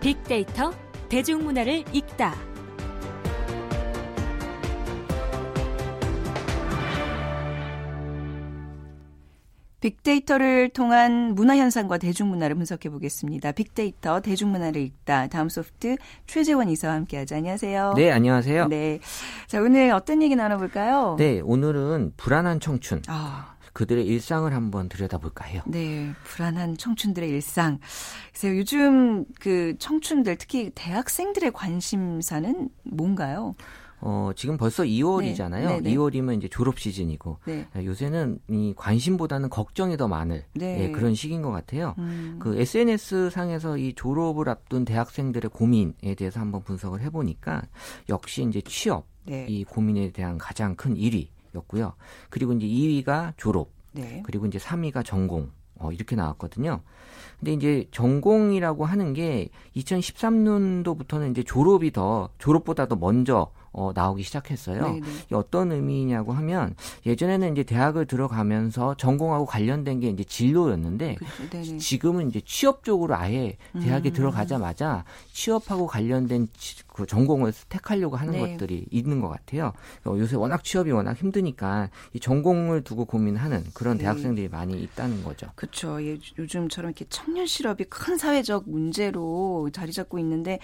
빅데이터 0.00 0.72
대중문화를 1.08 1.84
읽다. 1.92 2.51
빅데이터를 9.82 10.68
통한 10.68 11.34
문화 11.34 11.56
현상과 11.56 11.98
대중문화를 11.98 12.54
분석해 12.54 12.88
보겠습니다. 12.88 13.52
빅데이터 13.52 14.20
대중문화를 14.20 14.80
읽다. 14.80 15.26
다음 15.26 15.48
소프트 15.48 15.96
최재원 16.26 16.68
이사와 16.68 16.94
함께하자. 16.94 17.36
안녕하세요. 17.36 17.94
네, 17.96 18.12
안녕하세요. 18.12 18.68
네. 18.68 19.00
자, 19.48 19.60
오늘 19.60 19.90
어떤 19.90 20.22
얘기 20.22 20.36
나눠볼까요? 20.36 21.16
네, 21.18 21.40
오늘은 21.40 22.14
불안한 22.16 22.60
청춘. 22.60 23.02
아. 23.08 23.56
그들의 23.72 24.06
일상을 24.06 24.52
한번 24.52 24.90
들여다볼까 24.90 25.46
해요. 25.46 25.62
네, 25.66 26.12
불안한 26.24 26.76
청춘들의 26.76 27.28
일상. 27.30 27.78
그래서 28.30 28.54
요즘 28.54 29.24
그 29.40 29.74
청춘들 29.78 30.36
특히 30.36 30.70
대학생들의 30.74 31.52
관심사는 31.52 32.68
뭔가요? 32.84 33.54
어, 34.04 34.32
지금 34.34 34.56
벌써 34.56 34.82
2월이잖아요. 34.82 35.66
네. 35.66 35.80
네 35.80 35.94
2월이면 35.94 36.36
이제 36.36 36.48
졸업 36.48 36.80
시즌이고 36.80 37.38
네. 37.46 37.66
예, 37.76 37.84
요새는 37.84 38.40
이 38.50 38.74
관심보다는 38.76 39.48
걱정이 39.48 39.96
더 39.96 40.08
많을 40.08 40.44
네. 40.54 40.84
예, 40.84 40.90
그런 40.90 41.14
시기인 41.14 41.40
것 41.40 41.52
같아요. 41.52 41.94
음. 41.98 42.36
그 42.40 42.58
SNS 42.58 43.30
상에서 43.30 43.78
이 43.78 43.94
졸업을 43.94 44.48
앞둔 44.48 44.84
대학생들의 44.84 45.50
고민에 45.50 46.16
대해서 46.16 46.40
한번 46.40 46.64
분석을 46.64 47.00
해보니까 47.02 47.62
역시 48.08 48.42
이제 48.42 48.60
취업 48.62 49.06
네. 49.24 49.46
이 49.48 49.62
고민에 49.62 50.10
대한 50.10 50.36
가장 50.36 50.74
큰 50.74 50.96
1위였고요. 50.96 51.92
그리고 52.28 52.52
이제 52.54 52.66
2위가 52.66 53.34
졸업, 53.36 53.70
네. 53.92 54.20
그리고 54.26 54.46
이제 54.46 54.58
3위가 54.58 55.04
전공. 55.04 55.50
어, 55.82 55.90
이렇게 55.90 56.14
나왔거든요. 56.14 56.80
근데 57.40 57.54
이제 57.54 57.88
전공이라고 57.90 58.84
하는 58.84 59.14
게 59.14 59.48
2013년도부터는 59.74 61.32
이제 61.32 61.42
졸업이 61.42 61.90
더 61.90 62.28
졸업보다 62.38 62.86
도 62.86 62.94
먼저 62.94 63.50
어, 63.72 63.92
나오기 63.94 64.22
시작했어요. 64.22 64.82
네네. 64.82 65.00
네. 65.00 65.34
어떤 65.34 65.72
의미냐고 65.72 66.32
하면 66.32 66.74
예전에는 67.06 67.52
이제 67.52 67.62
대학을 67.62 68.06
들어가면서 68.06 68.94
전공하고 68.96 69.46
관련된 69.46 70.00
게 70.00 70.08
이제 70.08 70.24
진로였는데 70.24 71.16
그렇죠. 71.16 71.78
지금은 71.78 72.28
이제 72.28 72.40
취업 72.44 72.84
쪽으로 72.84 73.14
아예 73.14 73.56
대학에 73.80 74.10
음. 74.10 74.12
들어가자마자 74.12 75.04
취업하고 75.32 75.86
관련된 75.86 76.48
그 76.92 77.06
전공을 77.06 77.52
택하려고 77.68 78.16
하는 78.16 78.34
네. 78.34 78.40
것들이 78.40 78.86
있는 78.90 79.20
것 79.20 79.28
같아요. 79.28 79.72
어, 80.04 80.14
요새 80.18 80.36
워낙 80.36 80.62
취업이 80.62 80.90
워낙 80.90 81.14
힘드니까 81.14 81.88
이 82.12 82.20
전공을 82.20 82.82
두고 82.84 83.06
고민하는 83.06 83.64
그런 83.72 83.96
네. 83.96 84.04
대학생들이 84.04 84.48
많이 84.48 84.80
있다는 84.82 85.24
거죠. 85.24 85.48
그렇죠. 85.54 85.98
요즘처럼 86.38 86.90
이렇게 86.90 87.06
청년 87.08 87.46
실업이 87.46 87.84
큰 87.84 88.18
사회적 88.18 88.68
문제로 88.68 89.70
자리 89.72 89.92
잡고 89.92 90.18
있는데 90.18 90.58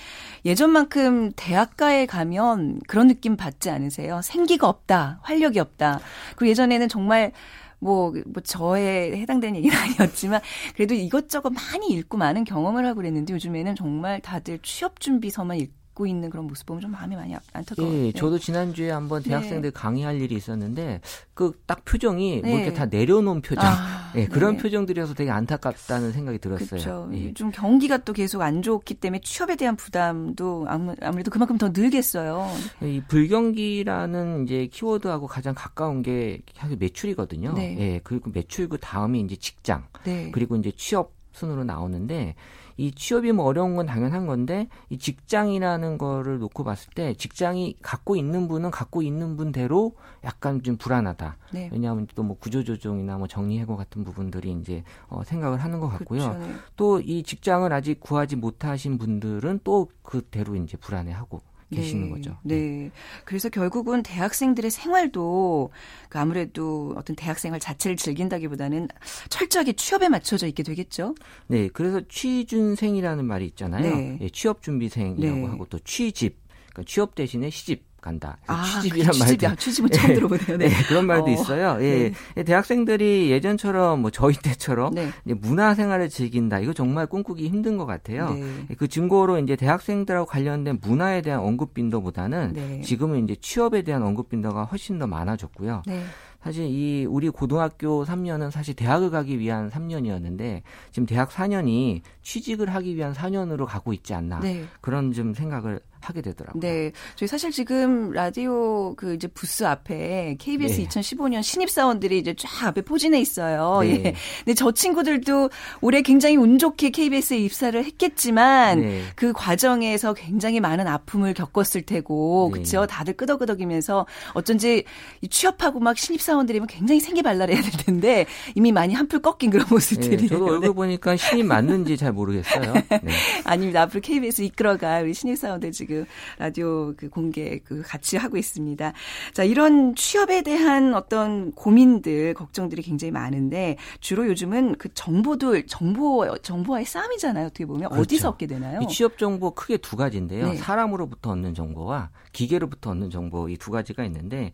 예전만큼 0.44 1.32
대학가에 1.34 2.04
가면 2.06 2.80
그런 2.86 3.08
느낌 3.08 3.36
받지 3.36 3.70
않으세요? 3.70 4.20
생기가 4.22 4.68
없다, 4.68 5.20
활력이 5.22 5.58
없다. 5.58 6.00
그리고 6.36 6.50
예전에는 6.50 6.88
정말 6.88 7.32
뭐, 7.80 8.12
뭐, 8.26 8.42
저에 8.42 9.12
해당되는 9.20 9.56
얘기는 9.56 9.70
아니었지만, 9.78 10.40
그래도 10.74 10.94
이것저것 10.94 11.50
많이 11.50 11.86
읽고 11.90 12.18
많은 12.18 12.42
경험을 12.42 12.84
하고 12.84 12.96
그랬는데, 12.96 13.32
요즘에는 13.34 13.76
정말 13.76 14.20
다들 14.20 14.58
취업 14.64 14.98
준비서만 14.98 15.58
읽고, 15.58 15.78
받고 15.98 16.06
있는 16.06 16.30
그런 16.30 16.46
모습 16.46 16.64
보면 16.66 16.80
좀 16.80 16.92
마음이 16.92 17.16
많이 17.16 17.34
안타까워요. 17.52 18.06
예, 18.06 18.12
저도 18.12 18.38
지난주에 18.38 18.90
한번 18.90 19.22
네. 19.22 19.30
대학생들 19.30 19.72
네. 19.72 19.74
강의할 19.74 20.20
일이 20.20 20.36
있었는데 20.36 21.00
그 21.34 21.52
딱 21.66 21.84
표정이 21.84 22.40
네. 22.42 22.48
뭐 22.48 22.58
이렇게 22.58 22.72
다 22.72 22.86
내려놓은 22.86 23.42
표정. 23.42 23.64
아, 23.66 24.12
예, 24.14 24.26
그런 24.26 24.56
네. 24.56 24.62
표정들이어서 24.62 25.14
되게 25.14 25.30
안타깝다는 25.30 26.12
생각이 26.12 26.38
들었어요. 26.38 26.68
그렇죠. 26.68 27.10
예. 27.12 27.34
좀 27.34 27.50
경기가 27.50 27.98
또 27.98 28.12
계속 28.12 28.40
안 28.40 28.62
좋기 28.62 28.94
때문에 28.94 29.20
취업에 29.22 29.56
대한 29.56 29.76
부담도 29.76 30.66
아무래도 30.68 31.30
그만큼 31.30 31.58
더 31.58 31.68
늘겠어요. 31.68 32.48
이 32.82 33.02
불경기라는 33.08 34.44
이제 34.44 34.68
키워드하고 34.72 35.26
가장 35.26 35.54
가까운 35.54 36.02
게 36.02 36.40
매출이거든요. 36.78 37.52
네. 37.52 37.76
예, 37.78 38.00
그리고 38.04 38.30
매출 38.30 38.68
그 38.68 38.78
다음이 38.78 39.20
이제 39.20 39.36
직장. 39.36 39.86
네. 40.04 40.30
그리고 40.30 40.56
이제 40.56 40.70
취업 40.76 41.17
순으로 41.38 41.64
나오는데 41.64 42.34
이 42.76 42.92
취업이 42.92 43.32
뭐 43.32 43.44
어려운 43.46 43.74
건 43.74 43.86
당연한 43.86 44.26
건데 44.26 44.68
이 44.88 44.98
직장이라는 44.98 45.98
거를 45.98 46.38
놓고 46.38 46.62
봤을 46.62 46.90
때 46.94 47.14
직장이 47.14 47.76
갖고 47.82 48.14
있는 48.14 48.46
분은 48.46 48.70
갖고 48.70 49.02
있는 49.02 49.36
분대로 49.36 49.96
약간 50.24 50.62
좀 50.62 50.76
불안하다. 50.76 51.36
네. 51.52 51.70
왜냐하면 51.72 52.06
또 52.14 52.22
뭐 52.28 52.36
구조조정이나 52.38 53.16
뭐 53.18 53.26
정리해고 53.26 53.76
같은 53.76 54.04
부분들이 54.04 54.52
이제 54.52 54.84
어, 55.08 55.24
생각을 55.24 55.58
하는 55.58 55.80
것 55.80 55.88
같고요. 55.88 56.34
네. 56.34 56.54
또이 56.76 57.22
직장을 57.22 57.72
아직 57.72 58.00
구하지 58.00 58.36
못하신 58.36 58.98
분들은 58.98 59.60
또 59.64 59.88
그대로 60.02 60.54
이제 60.56 60.76
불안해하고 60.76 61.40
계시는 61.74 62.04
네, 62.06 62.10
거죠. 62.10 62.38
네. 62.42 62.90
그래서 63.24 63.48
결국은 63.48 64.02
대학생들의 64.02 64.70
생활도 64.70 65.70
그 66.08 66.18
아무래도 66.18 66.94
어떤 66.96 67.16
대학생활 67.16 67.60
자체를 67.60 67.96
즐긴다기보다는 67.96 68.88
철저하게 69.28 69.74
취업에 69.74 70.08
맞춰져 70.08 70.46
있게 70.46 70.62
되겠죠. 70.62 71.14
네. 71.46 71.68
그래서 71.68 72.00
취준생이라는 72.08 73.24
말이 73.24 73.46
있잖아요. 73.46 73.96
네. 73.96 74.18
예, 74.20 74.28
취업준비생이라고 74.28 75.38
네. 75.38 75.46
하고 75.46 75.66
또 75.66 75.78
취집, 75.80 76.38
그러니까 76.70 76.84
취업 76.86 77.14
대신에 77.14 77.50
시집 77.50 77.87
간다. 78.00 78.38
아, 78.46 78.64
취집이란 78.64 79.12
그 79.12 79.18
말도 79.18 79.56
취집은 79.56 79.90
처음 79.90 80.14
들어보네요. 80.14 80.56
네. 80.58 80.68
네. 80.68 80.82
그런 80.88 81.06
말도 81.06 81.26
어. 81.26 81.30
있어요. 81.30 81.78
예. 81.80 82.12
네. 82.34 82.42
대학생들이 82.44 83.30
예전처럼 83.30 84.00
뭐 84.00 84.10
저희 84.10 84.34
때처럼 84.34 84.94
네. 84.94 85.10
문화 85.24 85.74
생활을 85.74 86.08
즐긴다. 86.08 86.60
이거 86.60 86.72
정말 86.72 87.06
꿈꾸기 87.06 87.48
힘든 87.48 87.76
것 87.76 87.86
같아요. 87.86 88.30
네. 88.34 88.74
그 88.78 88.88
증거로 88.88 89.38
이제 89.38 89.56
대학생들하고 89.56 90.26
관련된 90.26 90.78
문화에 90.80 91.22
대한 91.22 91.40
언급 91.40 91.74
빈도보다는 91.74 92.52
네. 92.54 92.80
지금은 92.82 93.24
이제 93.24 93.36
취업에 93.40 93.82
대한 93.82 94.02
언급 94.02 94.28
빈도가 94.28 94.64
훨씬 94.64 94.98
더 94.98 95.06
많아졌고요. 95.06 95.82
네. 95.86 96.02
사실 96.42 96.66
이 96.66 97.04
우리 97.04 97.28
고등학교 97.30 98.04
3년은 98.04 98.52
사실 98.52 98.74
대학을 98.74 99.10
가기 99.10 99.40
위한 99.40 99.70
3년이었는데 99.70 100.62
지금 100.92 101.04
대학 101.04 101.30
4년이 101.30 102.02
취직을 102.22 102.72
하기 102.74 102.94
위한 102.94 103.12
4년으로 103.12 103.66
가고 103.66 103.92
있지 103.92 104.14
않나 104.14 104.38
네. 104.40 104.64
그런 104.80 105.12
좀 105.12 105.34
생각을 105.34 105.80
하게 106.00 106.22
되더라고요. 106.22 106.60
네. 106.60 106.92
저희 107.16 107.28
사실 107.28 107.50
지금 107.50 108.10
라디오 108.12 108.94
그 108.94 109.14
이제 109.14 109.26
부스 109.28 109.64
앞에 109.64 110.36
KBS 110.38 110.80
네. 110.80 110.88
2015년 110.88 111.42
신입사원들이 111.42 112.18
이제 112.18 112.34
쫙 112.38 112.68
앞에 112.68 112.82
포진해 112.82 113.20
있어요. 113.20 113.80
네. 113.82 113.90
예. 113.90 114.14
근데 114.44 114.54
저 114.54 114.72
친구들도 114.72 115.50
올해 115.80 116.02
굉장히 116.02 116.36
운 116.36 116.58
좋게 116.58 116.90
KBS에 116.90 117.38
입사를 117.38 117.82
했겠지만 117.84 118.80
네. 118.80 119.02
그 119.16 119.32
과정에서 119.32 120.14
굉장히 120.14 120.60
많은 120.60 120.86
아픔을 120.86 121.34
겪었을 121.34 121.82
테고 121.82 122.50
네. 122.52 122.58
그렇죠. 122.58 122.86
다들 122.86 123.14
끄덕끄덕이면서 123.14 124.06
어쩐지 124.34 124.84
취업하고 125.28 125.80
막 125.80 125.98
신입사원들이면 125.98 126.68
굉장히 126.68 127.00
생기발랄해야 127.00 127.60
될 127.60 127.70
텐데 127.84 128.26
이미 128.54 128.72
많이 128.72 128.94
한풀 128.94 129.20
꺾인 129.20 129.50
그런 129.50 129.66
모습들이. 129.68 130.16
네, 130.16 130.26
저도 130.28 130.46
얼굴 130.46 130.74
보니까 130.74 131.16
신입 131.16 131.46
맞는지 131.46 131.96
잘 131.96 132.12
모르겠어요. 132.12 132.74
네. 132.74 133.00
아닙니다. 133.44 133.82
앞으로 133.82 134.00
KBS 134.00 134.42
이끌어갈 134.42 135.04
우리 135.04 135.14
신입사원들 135.14 135.72
지금 135.72 135.87
지금 135.88 136.04
라디오 136.36 136.92
그 136.96 137.08
공개 137.08 137.58
그 137.60 137.82
같이 137.82 138.18
하고 138.18 138.36
있습니다. 138.36 138.92
자, 139.32 139.42
이런 139.42 139.94
취업에 139.94 140.42
대한 140.42 140.94
어떤 140.94 141.50
고민들, 141.52 142.34
걱정들이 142.34 142.82
굉장히 142.82 143.10
많은데 143.10 143.78
주로 144.00 144.28
요즘은 144.28 144.76
그 144.76 144.92
정보들, 144.92 145.66
정보, 145.66 146.36
정보와의 146.42 146.84
싸움이잖아요. 146.84 147.46
어떻게 147.46 147.64
보면 147.64 147.88
그렇죠. 147.88 148.02
어디서 148.02 148.28
얻게 148.28 148.46
되나요? 148.46 148.80
이 148.82 148.88
취업 148.88 149.16
정보 149.16 149.52
크게 149.52 149.78
두 149.78 149.96
가지인데요. 149.96 150.48
네. 150.52 150.56
사람으로부터 150.56 151.30
얻는 151.30 151.54
정보와 151.54 152.10
기계로부터 152.32 152.90
얻는 152.90 153.10
정보 153.10 153.48
이 153.48 153.56
두 153.58 153.72
가지가 153.72 154.04
있는데 154.04 154.52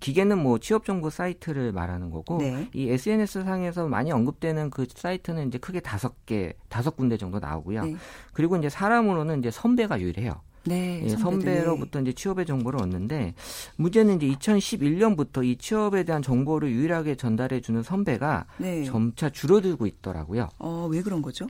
기계는 0.00 0.38
뭐 0.38 0.58
취업 0.58 0.86
정보 0.86 1.10
사이트를 1.10 1.72
말하는 1.72 2.10
거고 2.10 2.38
네. 2.38 2.68
이 2.72 2.88
SNS 2.88 3.44
상에서 3.44 3.86
많이 3.86 4.10
언급되는 4.10 4.70
그 4.70 4.86
사이트는 4.88 5.48
이제 5.48 5.58
크게 5.58 5.80
다섯 5.80 6.24
개, 6.24 6.54
다섯 6.70 6.96
군데 6.96 7.16
정도 7.18 7.38
나오고요. 7.38 7.84
네. 7.84 7.96
그리고 8.32 8.56
이제 8.56 8.68
사람으로는 8.70 9.40
이제 9.40 9.50
선배가 9.50 10.00
유일해요. 10.00 10.40
네, 10.66 11.02
예, 11.04 11.08
선배로부터 11.08 12.00
이제 12.00 12.12
취업의 12.12 12.44
정보를 12.44 12.80
얻는데 12.82 13.34
문제는 13.76 14.20
이제 14.20 14.26
2011년부터 14.36 15.44
이 15.44 15.56
취업에 15.56 16.02
대한 16.02 16.22
정보를 16.22 16.70
유일하게 16.70 17.14
전달해 17.16 17.60
주는 17.60 17.82
선배가 17.82 18.46
네. 18.58 18.84
점차 18.84 19.30
줄어들고 19.30 19.86
있더라고요. 19.86 20.48
어, 20.58 20.88
왜 20.90 21.02
그런 21.02 21.22
거죠? 21.22 21.46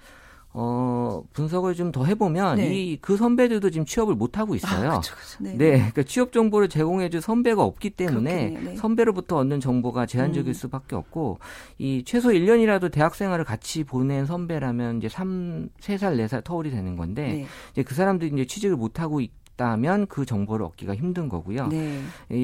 어, 0.58 1.22
분석을 1.34 1.74
좀 1.74 1.86
더 1.92 2.04
해보면 2.04 2.56
네. 2.56 2.74
이그 2.74 3.16
선배들도 3.16 3.70
지금 3.70 3.86
취업을 3.86 4.14
못 4.14 4.38
하고 4.38 4.54
있어요. 4.54 4.90
아, 4.90 5.00
그쵸, 5.00 5.14
그쵸. 5.14 5.38
네. 5.40 5.52
네. 5.52 5.70
그러니까 5.76 6.02
취업 6.02 6.32
정보를 6.32 6.68
제공해줄 6.68 7.20
선배가 7.20 7.62
없기 7.62 7.90
때문에 7.90 8.48
네. 8.50 8.76
선배로부터 8.76 9.36
얻는 9.36 9.60
정보가 9.60 10.06
제한적일 10.06 10.50
음. 10.50 10.54
수밖에 10.54 10.96
없고 10.96 11.38
이 11.78 12.02
최소 12.04 12.30
1년이라도 12.30 12.90
대학 12.90 13.14
생활을 13.14 13.44
같이 13.44 13.84
보낸 13.84 14.26
선배라면 14.26 14.98
이제 14.98 15.08
3, 15.08 15.68
3살, 15.80 16.18
4살 16.26 16.42
터울이 16.42 16.70
되는 16.70 16.96
건데 16.96 17.22
네. 17.22 17.46
이제 17.72 17.82
그 17.82 17.94
사람들이 17.94 18.32
이제 18.32 18.44
취직을 18.46 18.76
못 18.76 18.98
하고 18.98 19.20
있 19.20 19.30
없다면 19.56 20.06
그 20.06 20.24
정보를 20.24 20.64
얻기가 20.66 20.94
힘든 20.94 21.28
거고요. 21.28 21.68
네. 21.68 22.02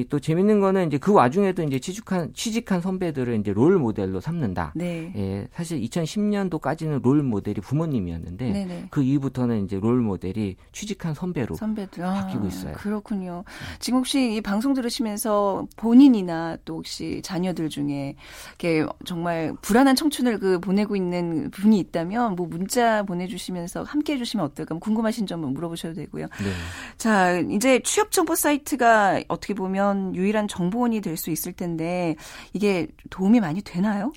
또 0.09 0.19
재밌는 0.19 0.59
거는 0.59 0.87
이제 0.87 0.97
그 0.97 1.13
와중에도 1.13 1.63
이제 1.63 1.79
취직한 1.79 2.33
취직한 2.33 2.81
선배들을 2.81 3.39
이제 3.39 3.53
롤 3.53 3.77
모델로 3.77 4.19
삼는다. 4.19 4.73
네. 4.75 5.13
예, 5.15 5.47
사실 5.53 5.79
2010년도까지는 5.81 7.01
롤 7.01 7.23
모델이 7.23 7.61
부모님이었는데 7.61 8.45
네네. 8.51 8.65
네. 8.65 8.87
그 8.89 9.01
이후부터는 9.01 9.65
이제 9.65 9.79
롤 9.79 10.01
모델이 10.01 10.57
취직한 10.71 11.13
선배로 11.13 11.55
선배들. 11.55 12.03
아, 12.03 12.13
바뀌고 12.13 12.47
있어요. 12.47 12.73
그렇군요. 12.73 13.43
지금 13.79 13.99
혹시 13.99 14.35
이 14.35 14.41
방송 14.41 14.73
들으시면서 14.73 15.67
본인이나 15.77 16.57
또 16.65 16.77
혹시 16.77 17.21
자녀들 17.23 17.69
중에 17.69 18.15
이렇게 18.59 18.85
정말 19.05 19.53
불안한 19.61 19.95
청춘을 19.95 20.39
그 20.39 20.59
보내고 20.59 20.95
있는 20.95 21.51
분이 21.51 21.79
있다면 21.79 22.35
뭐 22.35 22.47
문자 22.47 23.03
보내주시면서 23.03 23.83
함께 23.83 24.13
해주시면 24.13 24.45
어떨까 24.45 24.75
궁금하신 24.79 25.27
점은 25.27 25.53
물어보셔도 25.53 25.93
되고요. 25.93 26.25
네. 26.25 26.49
자, 27.03 27.37
이제 27.51 27.81
취업 27.83 28.11
정보 28.13 28.33
사이트가 28.33 29.23
어떻게 29.27 29.53
보면 29.53 30.15
유일한 30.15 30.47
정보원이 30.47 31.01
될 31.01 31.17
수 31.17 31.31
있을 31.31 31.51
텐데 31.53 32.15
이게 32.53 32.87
도움이 33.09 33.39
많이 33.41 33.61
되나요? 33.61 34.13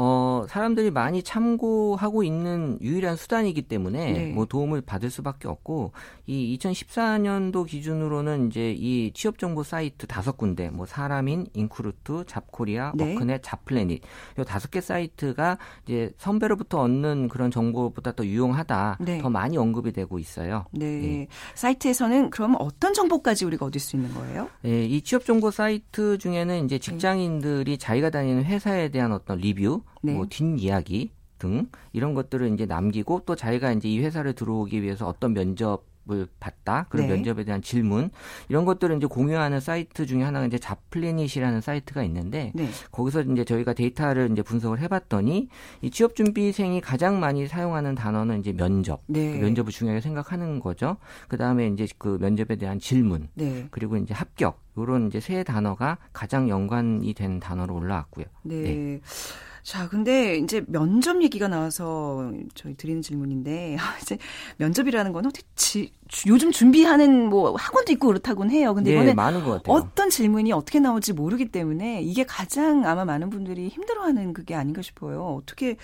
어, 0.00 0.46
사람들이 0.48 0.92
많이 0.92 1.24
참고하고 1.24 2.22
있는 2.22 2.78
유일한 2.80 3.16
수단이기 3.16 3.62
때문에 3.62 4.12
네. 4.12 4.32
뭐 4.32 4.44
도움을 4.44 4.80
받을 4.80 5.10
수밖에 5.10 5.48
없고 5.48 5.90
이 6.28 6.56
2014년도 6.56 7.66
기준으로는 7.66 8.46
이제 8.46 8.72
이 8.78 9.10
취업 9.12 9.40
정보 9.40 9.64
사이트 9.64 10.06
다섯 10.06 10.36
군데 10.36 10.70
뭐 10.70 10.86
사람인, 10.86 11.48
인크루트, 11.52 12.26
잡코리아, 12.28 12.92
네. 12.94 13.14
워크넷, 13.14 13.42
잡플래닛 13.42 14.00
요 14.38 14.44
다섯 14.44 14.70
개 14.70 14.80
사이트가 14.80 15.58
이제 15.84 16.12
선배로부터 16.18 16.80
얻는 16.80 17.26
그런 17.26 17.50
정보보다 17.50 18.12
더 18.12 18.24
유용하다, 18.24 18.98
네. 19.00 19.18
더 19.18 19.30
많이 19.30 19.56
언급이 19.56 19.90
되고 19.90 20.20
있어요. 20.20 20.64
네. 20.70 20.86
네. 20.86 21.28
사이트에서는 21.56 22.30
그럼 22.30 22.54
어떤 22.60 22.94
정보까지 22.94 23.44
우리가 23.46 23.66
얻을 23.66 23.80
수 23.80 23.96
있는 23.96 24.14
거예요? 24.14 24.48
네, 24.62 24.84
이 24.84 25.02
취업 25.02 25.24
정보 25.24 25.50
사이트 25.50 26.18
중에는 26.18 26.66
이제 26.66 26.78
직장인들이 26.78 27.78
자기가 27.78 28.10
다니는 28.10 28.44
회사에 28.44 28.90
대한 28.90 29.10
어떤 29.10 29.38
리뷰 29.38 29.82
네. 30.02 30.14
뭐 30.14 30.26
뒷이야기 30.28 31.12
등 31.38 31.68
이런 31.92 32.14
것들을 32.14 32.52
이제 32.52 32.66
남기고 32.66 33.22
또 33.26 33.36
자기가 33.36 33.72
이제 33.72 33.88
이 33.88 34.00
회사를 34.00 34.34
들어오기 34.34 34.82
위해서 34.82 35.06
어떤 35.06 35.34
면접 35.34 35.88
을 36.10 36.26
봤다. 36.40 36.86
그런 36.88 37.06
네. 37.06 37.14
면접에 37.14 37.44
대한 37.44 37.60
질문 37.60 38.10
이런 38.48 38.64
것들을 38.64 38.96
이제 38.96 39.06
공유하는 39.06 39.60
사이트 39.60 40.06
중에 40.06 40.22
하나가 40.22 40.46
이제 40.46 40.58
잡플래닛이라는 40.58 41.60
사이트가 41.60 42.02
있는데 42.04 42.50
네. 42.54 42.70
거기서 42.90 43.22
이제 43.22 43.44
저희가 43.44 43.74
데이터를 43.74 44.30
이제 44.32 44.40
분석을 44.40 44.80
해봤더니 44.80 45.50
이 45.82 45.90
취업 45.90 46.16
준비생이 46.16 46.80
가장 46.80 47.20
많이 47.20 47.46
사용하는 47.46 47.94
단어는 47.94 48.40
이제 48.40 48.54
면접, 48.54 49.02
네. 49.06 49.32
그 49.32 49.44
면접을 49.44 49.70
중요하게 49.70 50.00
생각하는 50.00 50.60
거죠. 50.60 50.96
그 51.28 51.36
다음에 51.36 51.66
이제 51.66 51.86
그 51.98 52.16
면접에 52.18 52.56
대한 52.56 52.78
질문, 52.78 53.28
네. 53.34 53.68
그리고 53.70 53.98
이제 53.98 54.14
합격 54.14 54.62
이런 54.78 55.08
이제 55.08 55.20
세 55.20 55.44
단어가 55.44 55.98
가장 56.14 56.48
연관이 56.48 57.12
된 57.12 57.38
단어로 57.38 57.74
올라왔고요. 57.74 58.24
네. 58.44 59.00
네. 59.68 59.72
자, 59.72 59.86
근데 59.86 60.38
이제 60.38 60.64
면접 60.66 61.22
얘기가 61.22 61.46
나와서 61.46 62.32
저희 62.54 62.74
드리는 62.74 63.02
질문인데 63.02 63.76
이제 64.00 64.16
면접이라는 64.56 65.12
건 65.12 65.26
어떻게 65.26 65.46
지, 65.56 65.92
요즘 66.26 66.50
준비하는 66.50 67.28
뭐 67.28 67.54
학원도 67.54 67.92
있고 67.92 68.06
그렇다고는 68.06 68.50
해요. 68.54 68.74
근데 68.74 68.90
네, 68.90 68.96
이거는 68.96 69.14
많은 69.14 69.44
것 69.44 69.62
같아요. 69.62 69.76
어떤 69.76 70.08
질문이 70.08 70.52
어떻게 70.52 70.80
나올지 70.80 71.12
모르기 71.12 71.50
때문에 71.50 72.00
이게 72.00 72.24
가장 72.24 72.86
아마 72.86 73.04
많은 73.04 73.28
분들이 73.28 73.68
힘들어하는 73.68 74.32
그게 74.32 74.54
아닌가 74.54 74.80
싶어요. 74.80 75.38
어떻게 75.42 75.76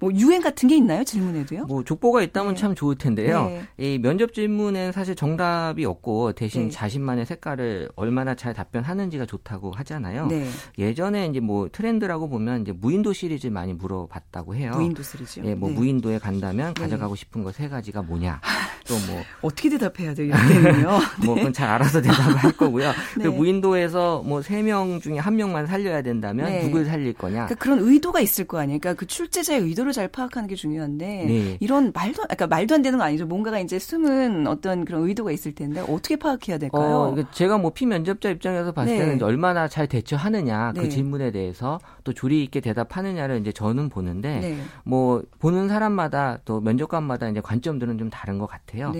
뭐 0.00 0.10
유행 0.14 0.40
같은 0.40 0.68
게 0.68 0.76
있나요? 0.76 1.04
질문에도요? 1.04 1.66
뭐 1.66 1.84
족보가 1.84 2.22
있다면 2.22 2.54
네. 2.54 2.60
참 2.60 2.74
좋을 2.74 2.96
텐데요. 2.96 3.48
네. 3.48 3.66
이 3.76 3.98
면접 3.98 4.32
질문에는 4.32 4.92
사실 4.92 5.14
정답이 5.14 5.84
없고 5.84 6.32
대신 6.32 6.64
네. 6.64 6.70
자신만의 6.70 7.26
색깔을 7.26 7.90
얼마나 7.96 8.34
잘 8.34 8.54
답변하는지가 8.54 9.26
좋다고 9.26 9.72
하잖아요. 9.72 10.26
네. 10.28 10.48
예전에 10.78 11.26
이제 11.26 11.40
뭐 11.40 11.68
트렌드라고 11.70 12.30
보면 12.30 12.62
이제 12.62 12.72
무인도 12.72 13.12
시 13.12 13.25
리즈 13.28 13.46
많이 13.48 13.72
물어봤다고 13.72 14.54
해요. 14.54 14.72
무인도 14.74 15.02
시리즈. 15.02 15.40
예, 15.44 15.54
뭐 15.54 15.68
네. 15.68 15.74
무인도에 15.76 16.18
간다면 16.18 16.74
가져가고 16.74 17.14
싶은 17.16 17.42
거 17.44 17.52
세 17.52 17.68
가지가 17.68 18.02
뭐냐. 18.02 18.40
또 18.86 18.94
뭐 19.08 19.22
어떻게 19.42 19.68
대답해야 19.70 20.14
돼요? 20.14 20.28
이때는요. 20.34 20.90
네. 20.90 20.98
뭐 21.26 21.34
그건 21.34 21.52
잘 21.52 21.68
알아서 21.70 22.00
대답을 22.02 22.36
할 22.36 22.52
거고요. 22.52 22.90
네. 23.16 23.24
그 23.24 23.28
무인도에서 23.28 24.22
뭐 24.24 24.40
세 24.42 24.62
명 24.62 25.00
중에 25.00 25.18
한 25.18 25.36
명만 25.36 25.66
살려야 25.66 26.02
된다면 26.02 26.46
네. 26.46 26.62
누굴 26.64 26.84
살릴 26.84 27.12
거냐? 27.14 27.46
그러니까 27.46 27.54
그런 27.56 27.78
의도가 27.80 28.20
있을 28.20 28.46
거 28.46 28.58
아니에요. 28.58 28.78
그러니까 28.80 28.98
그 28.98 29.06
출제자의 29.06 29.60
의도를 29.62 29.92
잘 29.92 30.08
파악하는 30.08 30.48
게 30.48 30.54
중요한데 30.54 31.06
네. 31.06 31.56
이런 31.60 31.92
말도 31.94 32.22
그러니까 32.22 32.46
말도 32.46 32.74
안 32.74 32.82
되는 32.82 32.98
거 32.98 33.04
아니죠. 33.04 33.26
뭔가가 33.26 33.58
이제 33.60 33.78
숨은 33.78 34.46
어떤 34.46 34.84
그런 34.84 35.08
의도가 35.08 35.30
있을 35.32 35.54
텐데 35.54 35.80
어떻게 35.80 36.16
파악해야 36.16 36.58
될까요? 36.58 36.96
어, 36.96 37.10
그러니까 37.10 37.30
제가 37.32 37.58
뭐 37.58 37.70
피면접자 37.72 38.30
입장에서 38.30 38.72
봤을 38.72 38.92
네. 38.92 38.98
때는 38.98 39.22
얼마나 39.22 39.68
잘 39.68 39.86
대처하느냐 39.86 40.72
그 40.74 40.82
네. 40.82 40.88
질문에 40.88 41.30
대해서 41.32 41.78
또 42.04 42.12
조리 42.12 42.42
있게 42.44 42.60
대답하 42.60 43.02
느냐를 43.16 43.40
이제 43.40 43.50
저는 43.50 43.88
보는데 43.88 44.58
뭐 44.84 45.22
보는 45.40 45.68
사람마다 45.68 46.38
또 46.44 46.60
면접관마다 46.60 47.28
이제 47.28 47.40
관점들은 47.40 47.98
좀 47.98 48.10
다른 48.10 48.38
것 48.38 48.46
같아요. 48.46 48.92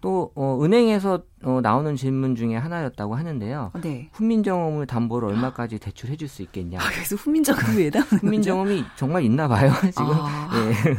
또 0.00 0.30
어, 0.34 0.58
은행에서 0.62 1.22
어, 1.42 1.60
나오는 1.62 1.96
질문 1.96 2.36
중에 2.36 2.56
하나였다고 2.56 3.14
하는데요. 3.16 3.72
네. 3.82 4.08
훈민정음을 4.12 4.86
담보로 4.86 5.28
얼마까지 5.28 5.78
대출해 5.78 6.16
줄 6.16 6.24
수 6.28 6.40
있겠냐. 6.42 6.78
아, 6.80 6.84
그래서 6.90 7.16
훈민정음이 7.16 7.76
왜 7.76 7.90
나오는 7.90 8.08
훈민정음이 8.18 8.84
정말 8.96 9.22
있나 9.24 9.46
봐요, 9.46 9.70
지금. 9.92 10.10
아, 10.10 10.48
네. 10.52 10.94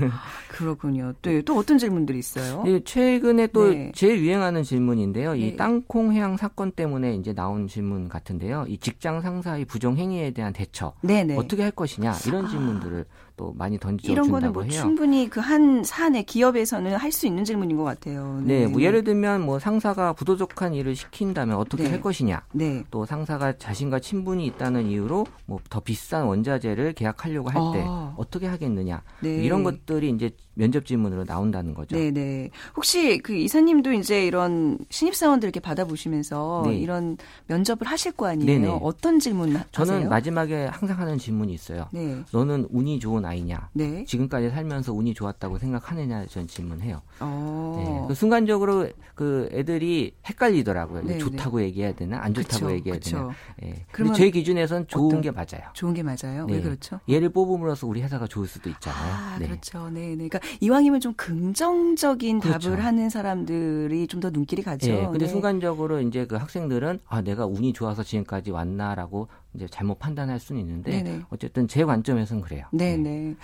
그렇군요. 0.55 1.13
또, 1.21 1.41
또 1.43 1.57
어떤 1.57 1.77
질문들이 1.77 2.19
있어요? 2.19 2.63
네, 2.63 2.79
최근에 2.83 3.47
또 3.47 3.69
네. 3.71 3.91
제일 3.93 4.19
유행하는 4.19 4.63
질문인데요. 4.63 5.35
이 5.35 5.51
네. 5.51 5.55
땅콩 5.55 6.13
해양 6.13 6.37
사건 6.37 6.71
때문에 6.71 7.15
이제 7.15 7.33
나온 7.33 7.67
질문 7.67 8.07
같은데요. 8.09 8.65
이 8.67 8.77
직장 8.77 9.21
상사의 9.21 9.65
부정 9.65 9.97
행위에 9.97 10.31
대한 10.31 10.53
대처. 10.53 10.93
네네. 11.01 11.23
네. 11.33 11.37
어떻게 11.37 11.61
할 11.63 11.71
것이냐. 11.71 12.13
이런 12.27 12.45
아. 12.45 12.49
질문들을 12.49 13.05
또 13.37 13.53
많이 13.57 13.77
던져준다고 13.77 14.13
이런 14.27 14.31
거는 14.31 14.53
뭐 14.53 14.63
해요. 14.63 14.71
충분히 14.71 15.29
그 15.29 15.41
한 15.45 15.83
사안의 15.83 16.23
기업에서는 16.25 16.95
할 16.95 17.11
수 17.11 17.27
있는 17.27 17.43
질문인 17.43 17.75
것 17.77 17.83
같아요. 17.83 18.41
네, 18.43 18.65
네뭐 18.65 18.81
예를 18.81 19.03
들면 19.03 19.41
뭐 19.41 19.59
상사가 19.59 20.13
부도덕한 20.13 20.73
일을 20.73 20.95
시킨다면 20.95 21.57
어떻게 21.57 21.83
네. 21.83 21.89
할 21.91 22.01
것이냐. 22.01 22.43
네. 22.53 22.83
또 22.91 23.05
상사가 23.05 23.57
자신과 23.57 23.99
친분이 23.99 24.45
있다는 24.47 24.87
이유로 24.87 25.25
뭐 25.45 25.59
더 25.69 25.79
비싼 25.81 26.25
원자재를 26.25 26.93
계약하려고 26.93 27.49
할때 27.49 27.83
아. 27.85 28.13
어떻게 28.17 28.47
하겠느냐. 28.47 29.01
네. 29.19 29.43
이런 29.43 29.63
것들이 29.63 30.09
이제 30.09 30.31
면접 30.55 30.85
질문으로 30.85 31.25
나온다는 31.25 31.73
거죠. 31.73 31.95
네, 31.95 32.11
네. 32.11 32.49
혹시 32.75 33.19
그 33.19 33.35
이사님도 33.35 33.93
이제 33.93 34.25
이런 34.25 34.77
신입 34.89 35.15
사원들 35.15 35.47
이렇게 35.47 35.59
받아보시면서 35.59 36.63
네. 36.65 36.77
이런 36.77 37.17
면접을 37.47 37.83
하실 37.83 38.11
거 38.13 38.27
아니에요? 38.27 38.45
네네. 38.45 38.67
네. 38.67 38.79
어떤 38.81 39.19
질문 39.19 39.49
하세요? 39.49 39.65
저는 39.71 40.09
마지막에 40.09 40.65
항상 40.65 40.99
하는 40.99 41.17
질문이 41.17 41.53
있어요. 41.53 41.87
네. 41.91 42.21
너는 42.31 42.67
운이 42.71 42.99
좋은 42.99 43.25
아이냐? 43.25 43.69
네. 43.73 44.03
지금까지 44.05 44.49
살면서 44.49 44.93
운이 44.93 45.13
좋았다고 45.13 45.59
생각하느냐? 45.59 46.25
전 46.27 46.47
질문해요. 46.47 47.01
어. 47.19 47.75
네. 47.77 48.07
그 48.07 48.15
순간적으로 48.15 48.87
그 49.13 49.49
애들이 49.51 50.13
헷갈리더라고요. 50.25 51.03
네, 51.03 51.17
좋다고 51.17 51.59
네. 51.59 51.65
얘기해야 51.65 51.93
되나? 51.93 52.19
안 52.21 52.33
좋다고 52.33 52.65
그쵸, 52.65 52.71
얘기해야 52.71 52.99
그쵸. 52.99 53.17
되나? 53.17 53.35
예. 53.63 53.85
그런데 53.91 54.17
제 54.17 54.29
기준에선 54.29 54.87
좋은 54.87 55.21
게 55.21 55.31
맞아요. 55.31 55.69
좋은 55.73 55.93
게 55.93 56.03
맞아요. 56.03 56.47
왜 56.49 56.61
그렇죠? 56.61 56.99
얘를 57.09 57.29
뽑음으로써 57.29 57.87
우리 57.87 58.01
회사가 58.01 58.27
좋을 58.27 58.47
수도 58.47 58.69
있잖아요. 58.69 59.13
아, 59.13 59.37
그렇죠. 59.37 59.89
네, 59.89 60.15
네. 60.15 60.27
그러니까 60.27 60.39
이왕이면 60.61 60.99
좀 60.99 61.13
긍정적인 61.15 62.39
그렇죠. 62.39 62.69
답을 62.69 62.83
하는 62.83 63.09
사람들이 63.09 64.07
좀 64.07 64.15
더 64.25 64.29
눈길이 64.29 64.63
가죠. 64.63 64.87
네, 64.87 65.03
근데 65.05 65.25
네. 65.25 65.27
순간적으로 65.27 65.99
이제 66.01 66.25
그 66.25 66.35
학생들은 66.35 66.99
아 67.07 67.21
내가 67.21 67.45
운이 67.45 67.73
좋아서 67.73 68.01
지금까지 68.01 68.51
왔나라고 68.51 69.27
이제 69.53 69.67
잘못 69.69 69.99
판단할 69.99 70.39
수는 70.39 70.61
있는데 70.61 71.03
네네. 71.03 71.21
어쨌든 71.29 71.67
제 71.67 71.83
관점에서는 71.83 72.41
그래요. 72.41 72.65
네네. 72.71 72.97
네. 72.97 73.35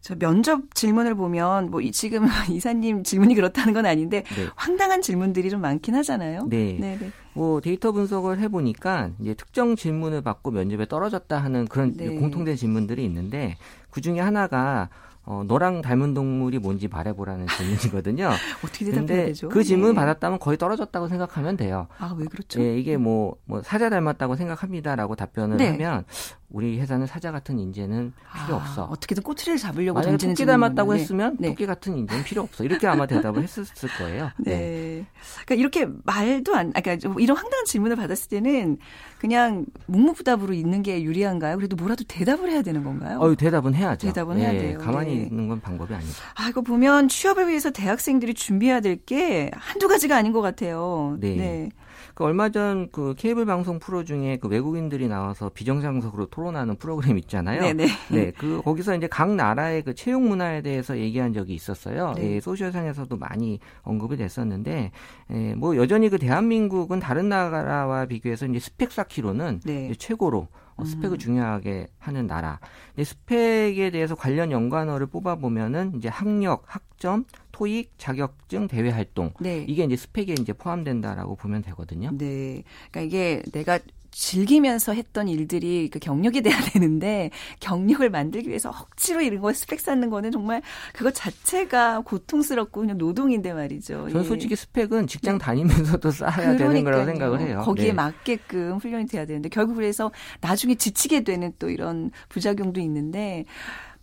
저 0.00 0.14
면접 0.16 0.74
질문을 0.74 1.14
보면 1.14 1.70
뭐 1.70 1.80
지금 1.92 2.26
이사님 2.50 3.04
질문이 3.04 3.34
그렇다는 3.34 3.72
건 3.74 3.86
아닌데 3.86 4.24
네. 4.34 4.46
황당한 4.56 5.00
질문들이 5.02 5.50
좀 5.50 5.60
많긴 5.60 5.94
하잖아요. 5.94 6.46
네. 6.48 6.76
네네. 6.80 7.10
뭐 7.34 7.60
데이터 7.60 7.92
분석을 7.92 8.40
해보니까 8.40 9.10
이제 9.20 9.34
특정 9.34 9.76
질문을 9.76 10.22
받고 10.22 10.50
면접에 10.50 10.86
떨어졌다 10.86 11.36
하는 11.38 11.66
그런 11.66 11.94
네. 11.96 12.08
공통된 12.08 12.56
질문들이 12.56 13.04
있는데 13.04 13.56
그 13.90 14.00
중에 14.00 14.20
하나가 14.20 14.88
어, 15.30 15.44
너랑 15.46 15.82
닮은 15.82 16.14
동물이 16.14 16.58
뭔지 16.58 16.88
말해보라는 16.88 17.48
질문이거든요. 17.48 18.30
어떻게 18.64 18.86
대답해야 18.86 19.26
되죠? 19.26 19.50
그 19.50 19.62
질문 19.62 19.90
네. 19.90 19.94
받았다면 19.96 20.38
거의 20.38 20.56
떨어졌다고 20.56 21.06
생각하면 21.08 21.58
돼요. 21.58 21.86
아, 21.98 22.14
왜 22.16 22.24
그렇죠? 22.24 22.62
예, 22.62 22.78
이게 22.78 22.96
뭐, 22.96 23.36
뭐, 23.44 23.62
사자 23.62 23.90
닮았다고 23.90 24.36
생각합니다라고 24.36 25.16
답변을 25.16 25.58
네. 25.58 25.72
하면 25.72 26.04
우리 26.48 26.80
회사는 26.80 27.06
사자 27.06 27.30
같은 27.30 27.58
인재는 27.58 28.14
필요 28.46 28.56
아, 28.56 28.60
없어. 28.60 28.84
어떻게든 28.84 29.22
꼬투리를 29.22 29.58
잡으려고 29.58 29.98
만약에 30.00 30.16
토끼 30.16 30.46
닮았다고 30.46 30.94
네. 30.94 31.00
했으면 31.00 31.36
네. 31.38 31.48
토끼 31.48 31.66
같은 31.66 31.98
인재는 31.98 32.24
필요 32.24 32.40
없어. 32.40 32.64
이렇게 32.64 32.86
아마 32.86 33.04
대답을 33.06 33.42
했었을 33.42 33.90
거예요. 33.98 34.30
네. 34.38 34.56
네. 34.56 35.06
그러니까 35.44 35.54
이렇게 35.56 35.86
말도 36.04 36.54
안, 36.56 36.72
아, 36.74 36.80
그러니까 36.80 37.14
이런 37.18 37.36
황당한 37.36 37.66
질문을 37.66 37.96
받았을 37.96 38.30
때는 38.30 38.78
그냥 39.18 39.66
묵묵부답으로 39.86 40.54
있는 40.54 40.82
게 40.82 41.02
유리한가요? 41.02 41.56
그래도 41.56 41.76
뭐라도 41.76 42.04
대답을 42.08 42.48
해야 42.48 42.62
되는 42.62 42.82
건가요? 42.82 43.18
어, 43.20 43.34
대답은 43.34 43.74
해야죠. 43.74 44.06
대답은 44.06 44.38
해야 44.38 44.52
네, 44.52 44.58
돼요. 44.58 44.78
가만히 44.78 45.17
네. 45.18 45.26
있는 45.26 45.48
건 45.48 45.60
방법이 45.60 45.94
아니죠. 45.94 46.12
아, 46.34 46.48
이거 46.48 46.60
보면 46.60 47.08
취업을 47.08 47.48
위해서 47.48 47.70
대학생들이 47.70 48.34
준비해야 48.34 48.80
될 48.80 48.98
게 49.06 49.50
한두 49.54 49.86
가지가 49.88 50.16
아닌 50.16 50.32
것 50.32 50.40
같아요. 50.42 51.16
네. 51.20 51.36
네. 51.36 51.68
그 52.14 52.24
얼마 52.24 52.48
전 52.48 52.88
그 52.90 53.14
케이블 53.16 53.46
방송 53.46 53.78
프로 53.78 54.02
중에 54.02 54.38
그 54.38 54.48
외국인들이 54.48 55.06
나와서 55.06 55.50
비정상적으로 55.50 56.26
토론하는 56.26 56.76
프로그램 56.76 57.16
있잖아요. 57.18 57.60
네네. 57.60 57.86
네, 58.10 58.32
그 58.36 58.60
거기서 58.64 58.96
이제 58.96 59.06
각 59.06 59.34
나라의 59.34 59.82
그 59.82 59.94
채용 59.94 60.28
문화에 60.28 60.62
대해서 60.62 60.98
얘기한 60.98 61.32
적이 61.32 61.54
있었어요. 61.54 62.14
네. 62.16 62.34
예, 62.34 62.40
소셜상에서도 62.40 63.16
많이 63.16 63.60
언급이 63.82 64.16
됐었는데, 64.16 64.90
예, 65.30 65.54
뭐 65.54 65.76
여전히 65.76 66.08
그 66.08 66.18
대한민국은 66.18 66.98
다른 66.98 67.28
나라와 67.28 68.06
비교해서 68.06 68.46
이제 68.46 68.58
스펙 68.58 68.90
쌓기로는 68.90 69.60
네. 69.64 69.92
최고로 69.96 70.48
어, 70.78 70.84
스펙을 70.84 71.16
음. 71.16 71.18
중요하게 71.18 71.88
하는 71.98 72.26
나라. 72.26 72.60
근데 72.94 73.04
스펙에 73.04 73.90
대해서 73.90 74.14
관련 74.14 74.50
연관어를 74.50 75.08
뽑아 75.08 75.34
보면은 75.36 75.92
이제 75.96 76.08
학력, 76.08 76.62
학점, 76.66 77.24
토익, 77.52 77.92
자격증, 77.98 78.68
대외 78.68 78.90
활동. 78.90 79.32
네. 79.40 79.64
이게 79.68 79.84
이제 79.84 79.96
스펙에 79.96 80.34
이제 80.40 80.52
포함된다라고 80.52 81.34
보면 81.34 81.62
되거든요. 81.62 82.10
네. 82.16 82.62
그러니까 82.90 83.00
이게 83.00 83.42
내가 83.52 83.80
즐기면서 84.10 84.92
했던 84.94 85.28
일들이 85.28 85.88
그 85.90 85.98
경력이 85.98 86.42
돼야 86.42 86.56
되는데 86.72 87.30
경력을 87.60 88.08
만들기 88.10 88.48
위해서 88.48 88.70
억지로 88.70 89.20
이런 89.20 89.40
거 89.40 89.52
스펙 89.52 89.80
쌓는 89.80 90.10
거는 90.10 90.30
정말 90.30 90.62
그것 90.92 91.14
자체가 91.14 92.00
고통스럽고 92.00 92.80
그냥 92.80 92.98
노동인데 92.98 93.52
말이죠. 93.52 94.08
저는 94.08 94.24
예. 94.24 94.28
솔직히 94.28 94.56
스펙은 94.56 95.06
직장 95.06 95.38
네. 95.38 95.44
다니면서도 95.44 96.10
쌓아야 96.10 96.56
그러니까요. 96.56 96.68
되는 96.68 96.84
거라고 96.84 97.04
생각을 97.06 97.40
해요. 97.40 97.60
거기에 97.64 97.88
네. 97.88 97.92
맞게끔 97.92 98.78
훈련이 98.78 99.06
돼야 99.06 99.24
되는데 99.26 99.48
결국 99.48 99.74
그래서 99.74 100.10
나중에 100.40 100.74
지치게 100.74 101.24
되는 101.24 101.52
또 101.58 101.70
이런 101.70 102.10
부작용도 102.28 102.80
있는데 102.80 103.44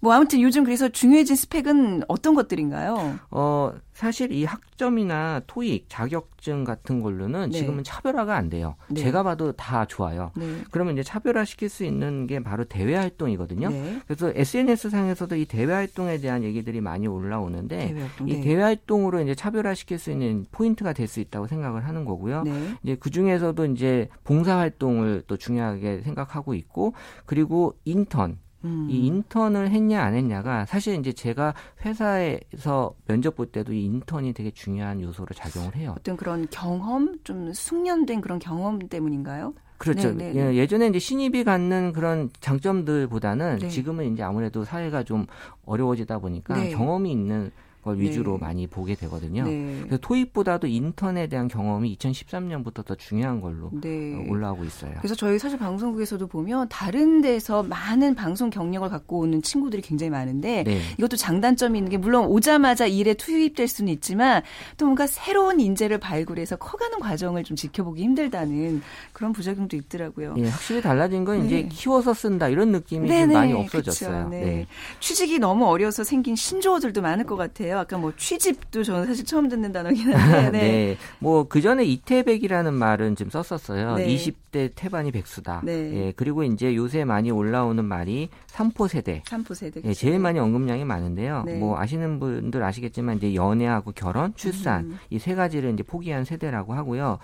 뭐 0.05 0.13
아무튼 0.13 0.39
요즘 0.39 0.63
그래서 0.63 0.87
중요해진 0.87 1.35
스펙은 1.35 2.03
어떤 2.07 2.35
것들인가요? 2.35 3.17
어, 3.31 3.73
사실 3.91 4.31
이 4.31 4.45
학점이나 4.45 5.41
토익, 5.47 5.87
자격증 5.89 6.63
같은 6.63 7.01
걸로는 7.01 7.49
네. 7.49 7.57
지금은 7.57 7.83
차별화가 7.83 8.35
안 8.35 8.51
돼요. 8.51 8.75
네. 8.87 9.01
제가 9.01 9.23
봐도 9.23 9.51
다 9.53 9.85
좋아요. 9.85 10.31
네. 10.37 10.45
그러면 10.69 10.93
이제 10.93 11.01
차별화 11.01 11.43
시킬 11.45 11.69
수 11.69 11.83
있는 11.85 12.27
게 12.27 12.39
바로 12.43 12.65
대외 12.65 12.95
활동이거든요. 12.95 13.69
네. 13.69 13.99
그래서 14.05 14.31
SNS 14.35 14.91
상에서도 14.91 15.35
이 15.37 15.45
대외 15.45 15.73
활동에 15.73 16.19
대한 16.19 16.43
얘기들이 16.43 16.81
많이 16.81 17.07
올라오는데 17.07 17.87
대외 17.87 18.01
활동, 18.01 18.29
이 18.29 18.33
네. 18.35 18.41
대외 18.41 18.61
활동으로 18.61 19.21
이제 19.21 19.33
차별화 19.33 19.73
시킬 19.73 19.97
수 19.97 20.11
있는 20.11 20.45
포인트가 20.51 20.93
될 20.93 21.07
수 21.07 21.19
있다고 21.19 21.47
생각을 21.47 21.87
하는 21.87 22.05
거고요. 22.05 22.43
네. 22.43 22.75
이제 22.83 22.95
그 22.99 23.09
중에서도 23.09 23.65
이제 23.67 24.09
봉사 24.23 24.57
활동을 24.59 25.23
또 25.25 25.35
중요하게 25.37 26.01
생각하고 26.01 26.53
있고 26.53 26.93
그리고 27.25 27.73
인턴 27.85 28.37
음. 28.65 28.87
이 28.89 29.05
인턴을 29.05 29.69
했냐 29.69 30.01
안 30.01 30.15
했냐가 30.15 30.65
사실 30.65 30.95
이제 30.99 31.13
제가 31.13 31.53
회사에서 31.85 32.95
면접 33.07 33.35
볼 33.35 33.45
때도 33.47 33.73
이 33.73 33.85
인턴이 33.85 34.33
되게 34.33 34.51
중요한 34.51 35.01
요소로 35.01 35.27
작용을 35.35 35.75
해요. 35.75 35.95
어떤 35.97 36.17
그런 36.17 36.47
경험, 36.49 37.17
좀 37.23 37.53
숙련된 37.53 38.21
그런 38.21 38.39
경험 38.39 38.79
때문인가요? 38.79 39.53
그렇죠. 39.77 40.11
네, 40.13 40.31
네, 40.31 40.33
네. 40.33 40.51
예, 40.51 40.55
예전에 40.55 40.87
이제 40.87 40.99
신입이 40.99 41.43
갖는 41.43 41.93
그런 41.93 42.29
장점들보다는 42.39 43.59
네. 43.59 43.67
지금은 43.67 44.13
이제 44.13 44.23
아무래도 44.23 44.63
사회가 44.63 45.03
좀 45.03 45.25
어려워지다 45.65 46.19
보니까 46.19 46.55
네. 46.55 46.69
경험이 46.71 47.11
있는 47.11 47.51
걸 47.85 47.99
위주로 47.99 48.33
네. 48.33 48.37
많이 48.39 48.67
보게 48.67 48.95
되거든요. 48.95 49.43
네. 49.43 49.77
그래서 49.83 49.97
토익보다도 50.01 50.67
인턴에 50.67 51.27
대한 51.27 51.47
경험이 51.47 51.95
2013년부터 51.97 52.83
더 52.83 52.95
중요한 52.95 53.39
걸로 53.39 53.69
네. 53.79 54.15
어, 54.15 54.25
올라오고 54.27 54.65
있어요. 54.65 54.91
그래서 54.97 55.13
저희 55.13 55.37
사실 55.37 55.59
방송국에서도 55.59 56.25
보면 56.27 56.67
다른 56.69 57.21
데서 57.21 57.61
많은 57.63 58.15
방송 58.15 58.49
경력을 58.49 58.89
갖고 58.89 59.19
오는 59.19 59.41
친구들이 59.41 59.83
굉장히 59.83 60.09
많은데 60.09 60.63
네. 60.63 60.81
이것도 60.97 61.15
장단점이 61.15 61.77
있는 61.77 61.91
게 61.91 61.97
물론 61.97 62.25
오자마자 62.25 62.87
일에 62.87 63.13
투입될 63.13 63.67
수는 63.67 63.93
있지만 63.93 64.41
또 64.77 64.85
뭔가 64.85 65.05
새로운 65.05 65.59
인재를 65.59 65.99
발굴해서 65.99 66.55
커가는 66.55 66.99
과정을 66.99 67.43
좀 67.43 67.55
지켜보기 67.55 68.01
힘들다는 68.01 68.81
그런 69.13 69.31
부작용도 69.31 69.77
있더라고요. 69.77 70.33
예, 70.37 70.49
확실히 70.49 70.81
달라진 70.81 71.23
건 71.23 71.45
이제 71.45 71.61
네. 71.61 71.69
키워서 71.69 72.15
쓴다 72.15 72.49
이런 72.49 72.71
느낌이 72.71 73.07
좀 73.07 73.31
많이 73.31 73.53
없어졌어요. 73.53 74.29
네. 74.29 74.65
취직이 74.99 75.37
너무 75.37 75.67
어려워서 75.67 76.03
생긴 76.03 76.35
신조어들도 76.35 77.01
많을 77.03 77.25
것 77.25 77.35
같아요. 77.35 77.74
있어요. 77.75 77.79
아까 77.79 77.97
뭐 77.97 78.13
취집도 78.15 78.83
저는 78.83 79.05
사실 79.05 79.25
처음 79.25 79.49
듣는 79.49 79.71
단어긴 79.71 80.13
한데. 80.13 80.49
네. 80.51 80.59
네. 80.59 80.97
뭐 81.19 81.45
그 81.47 81.61
전에 81.61 81.83
이태백이라는 81.85 82.73
말은 82.73 83.15
좀 83.15 83.29
썼었어요. 83.29 83.95
네. 83.95 84.07
20대 84.07 84.71
태반이 84.75 85.11
백수다. 85.11 85.61
네. 85.63 85.73
예. 86.07 86.13
그리고 86.15 86.43
이제 86.43 86.75
요새 86.75 87.05
많이 87.05 87.29
올라오는 87.31 87.83
말이 87.83 88.29
삼포 88.47 88.87
세대. 88.87 89.21
삼포 89.27 89.53
세대. 89.53 89.81
예, 89.83 89.93
제일 89.93 90.19
많이 90.19 90.39
언급량이 90.39 90.85
많은데요. 90.85 91.43
네. 91.45 91.57
뭐 91.57 91.77
아시는 91.79 92.19
분들 92.19 92.63
아시겠지만 92.63 93.17
이제 93.17 93.35
연애하고 93.35 93.91
결혼, 93.91 94.33
출산 94.35 94.85
음. 94.85 94.99
이세 95.09 95.35
가지를 95.35 95.73
이제 95.73 95.83
포기한 95.83 96.25
세대라고 96.25 96.73
하고요. 96.73 97.19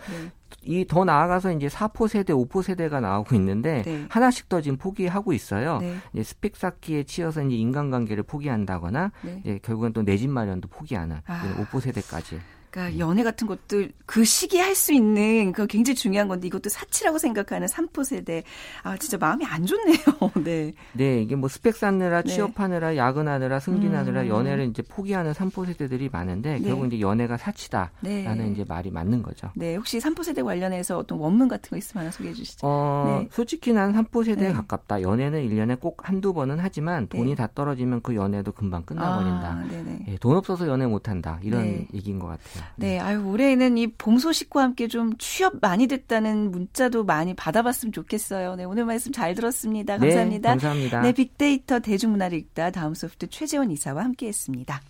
네. 0.63 0.81
이더 0.81 1.05
나아가서 1.05 1.53
이제 1.53 1.67
4포 1.67 2.07
세대, 2.07 2.33
5포 2.33 2.63
세대가 2.63 2.99
나오고 2.99 3.35
있는데 3.35 3.81
네. 3.83 4.05
하나씩 4.09 4.49
더 4.49 4.61
지금 4.61 4.77
포기하고 4.77 5.33
있어요. 5.33 5.79
네. 5.79 5.95
이제 6.13 6.23
스펙 6.23 6.55
쌓기에 6.55 7.03
치여서 7.03 7.43
이제 7.43 7.55
인간관계를 7.55 8.23
포기한다거나 8.23 9.11
네. 9.21 9.41
이제 9.43 9.59
결국은 9.61 9.93
또내 9.93 10.17
집 10.17 10.29
마련도 10.29 10.67
포기하는 10.67 11.21
아. 11.25 11.55
5포 11.57 11.81
세대까지. 11.81 12.39
그러니까 12.71 12.97
연애 12.99 13.23
같은 13.23 13.47
것도 13.47 13.87
그 14.05 14.23
시기에 14.23 14.61
할 14.61 14.71
수 14.71 14.93
있는 14.93 15.51
그 15.51 15.67
굉장히 15.67 15.95
중요한 15.95 16.27
건데 16.29 16.47
이것도 16.47 16.69
사치라고 16.69 17.17
생각하는 17.17 17.67
삼포 17.67 18.03
세대 18.03 18.43
아 18.83 18.97
진짜 18.97 19.17
마음이 19.17 19.45
안 19.45 19.65
좋네요. 19.65 19.97
네. 20.43 20.73
네 20.93 21.21
이게 21.21 21.35
뭐 21.35 21.49
스펙 21.49 21.75
쌓느라 21.75 22.21
네. 22.21 22.33
취업하느라 22.33 22.95
야근하느라 22.95 23.59
승진하느라 23.59 24.21
음. 24.21 24.27
연애를 24.27 24.65
이제 24.67 24.81
포기하는 24.81 25.33
삼포 25.33 25.65
세대들이 25.65 26.09
많은데 26.09 26.57
네. 26.57 26.67
결국 26.67 26.87
이제 26.87 27.01
연애가 27.01 27.37
사치다라는 27.37 27.91
네. 28.01 28.49
이제 28.53 28.63
말이 28.67 28.89
맞는 28.89 29.21
거죠. 29.21 29.51
네 29.55 29.75
혹시 29.75 29.99
삼포 29.99 30.23
세대 30.23 30.41
관련해서 30.41 30.97
어떤 30.97 31.19
원문 31.19 31.49
같은 31.49 31.69
거 31.69 31.77
있으면 31.77 32.05
하나 32.05 32.11
소개해 32.11 32.33
주시죠. 32.33 32.65
어 32.65 33.19
네. 33.21 33.29
솔직히 33.31 33.73
난 33.73 33.91
삼포 33.91 34.23
세대에 34.23 34.47
네. 34.47 34.53
가깝다. 34.53 35.01
연애는 35.01 35.47
1년에 35.47 35.79
꼭 35.79 36.07
한두 36.07 36.33
번은 36.33 36.59
하지만 36.59 37.07
돈이 37.07 37.31
네. 37.31 37.35
다 37.35 37.49
떨어지면 37.53 38.01
그 38.01 38.15
연애도 38.15 38.53
금방 38.53 38.83
끝나버린다. 38.83 39.47
아, 39.47 39.67
예, 40.07 40.17
돈 40.17 40.37
없어서 40.37 40.67
연애 40.67 40.87
못한다 40.87 41.39
이런 41.43 41.85
얘기인 41.93 42.17
것 42.17 42.27
같아요. 42.27 42.60
네, 42.75 42.99
아유 42.99 43.23
올해에는 43.25 43.77
이 43.77 43.87
봄 43.97 44.17
소식과 44.17 44.61
함께 44.63 44.87
좀 44.87 45.15
취업 45.17 45.55
많이 45.61 45.87
됐다는 45.87 46.51
문자도 46.51 47.03
많이 47.03 47.33
받아봤으면 47.33 47.91
좋겠어요. 47.91 48.55
네, 48.55 48.63
오늘 48.63 48.85
말씀 48.85 49.11
잘 49.11 49.35
들었습니다. 49.35 49.97
네, 49.97 50.07
감사합니다. 50.07 50.49
네, 50.49 50.53
감사합니다. 50.53 51.01
네, 51.01 51.11
빅데이터 51.13 51.79
대중문화를 51.79 52.37
읽다 52.37 52.71
다음 52.71 52.93
소프트 52.93 53.27
최재원 53.29 53.71
이사와 53.71 54.03
함께했습니다. 54.03 54.81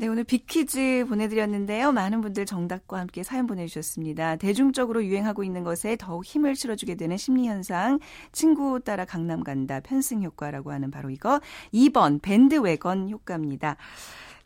네, 0.00 0.08
오늘 0.08 0.24
빅퀴즈 0.24 1.04
보내드렸는데요. 1.10 1.92
많은 1.92 2.22
분들 2.22 2.46
정답과 2.46 3.00
함께 3.00 3.22
사연 3.22 3.46
보내주셨습니다. 3.46 4.36
대중적으로 4.36 5.04
유행하고 5.04 5.44
있는 5.44 5.62
것에 5.62 5.96
더욱 5.96 6.24
힘을 6.24 6.56
실어주게 6.56 6.94
되는 6.94 7.18
심리현상, 7.18 7.98
친구 8.32 8.80
따라 8.80 9.04
강남 9.04 9.44
간다, 9.44 9.80
편승 9.80 10.22
효과라고 10.22 10.72
하는 10.72 10.90
바로 10.90 11.10
이거 11.10 11.38
2번 11.74 12.22
밴드웨건 12.22 13.10
효과입니다. 13.10 13.76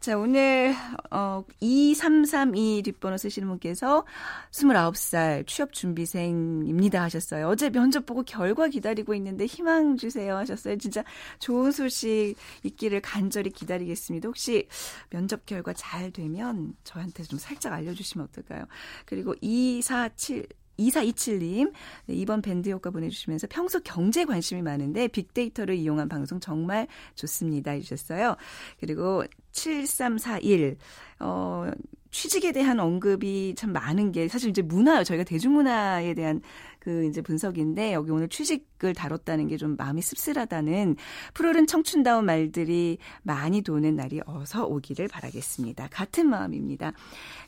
자, 0.04 0.18
오늘, 0.18 0.74
어, 1.10 1.42
2332 1.60 2.82
뒷번호 2.82 3.16
쓰시는 3.16 3.48
분께서 3.48 4.04
29살 4.50 5.46
취업 5.46 5.72
준비생입니다 5.72 7.02
하셨어요. 7.04 7.48
어제 7.48 7.70
면접 7.70 8.04
보고 8.04 8.22
결과 8.22 8.68
기다리고 8.68 9.14
있는데 9.14 9.46
희망 9.46 9.96
주세요 9.96 10.36
하셨어요. 10.36 10.76
진짜 10.76 11.02
좋은 11.38 11.72
소식 11.72 12.34
있기를 12.64 13.00
간절히 13.00 13.48
기다리겠습니다. 13.48 14.28
혹시 14.28 14.68
면접 15.08 15.46
결과 15.46 15.72
잘 15.72 16.10
되면 16.10 16.74
저한테 16.84 17.22
좀 17.22 17.38
살짝 17.38 17.72
알려 17.72 17.94
주시면 17.94 18.28
어떨까요? 18.28 18.66
그리고 19.06 19.34
247 19.40 20.46
2427님, 20.78 21.72
네, 22.06 22.14
이번 22.14 22.42
밴드 22.42 22.68
효과 22.70 22.90
보내주시면서 22.90 23.46
평소 23.50 23.80
경제 23.80 24.24
관심이 24.24 24.62
많은데 24.62 25.08
빅데이터를 25.08 25.76
이용한 25.76 26.08
방송 26.08 26.40
정말 26.40 26.87
좋습니다. 27.14 27.72
해주셨어요. 27.72 28.37
그리고 28.80 29.24
7341, 29.52 30.76
어, 31.20 31.70
취직에 32.10 32.52
대한 32.52 32.78
언급이 32.78 33.54
참 33.56 33.72
많은 33.72 34.12
게 34.12 34.28
사실 34.28 34.48
이제 34.50 34.62
문화요. 34.62 35.02
저희가 35.02 35.24
대중문화에 35.24 36.14
대한 36.14 36.40
그 36.78 37.06
이제 37.06 37.20
분석인데 37.22 37.92
여기 37.92 38.12
오늘 38.12 38.28
취직을 38.28 38.94
다뤘다는 38.94 39.48
게 39.48 39.56
좀 39.56 39.74
마음이 39.76 40.00
씁쓸하다는 40.02 40.96
푸르른 41.32 41.66
청춘다운 41.66 42.24
말들이 42.26 42.98
많이 43.22 43.62
도는 43.62 43.96
날이 43.96 44.20
어서 44.26 44.64
오기를 44.64 45.08
바라겠습니다. 45.08 45.88
같은 45.90 46.28
마음입니다. 46.28 46.92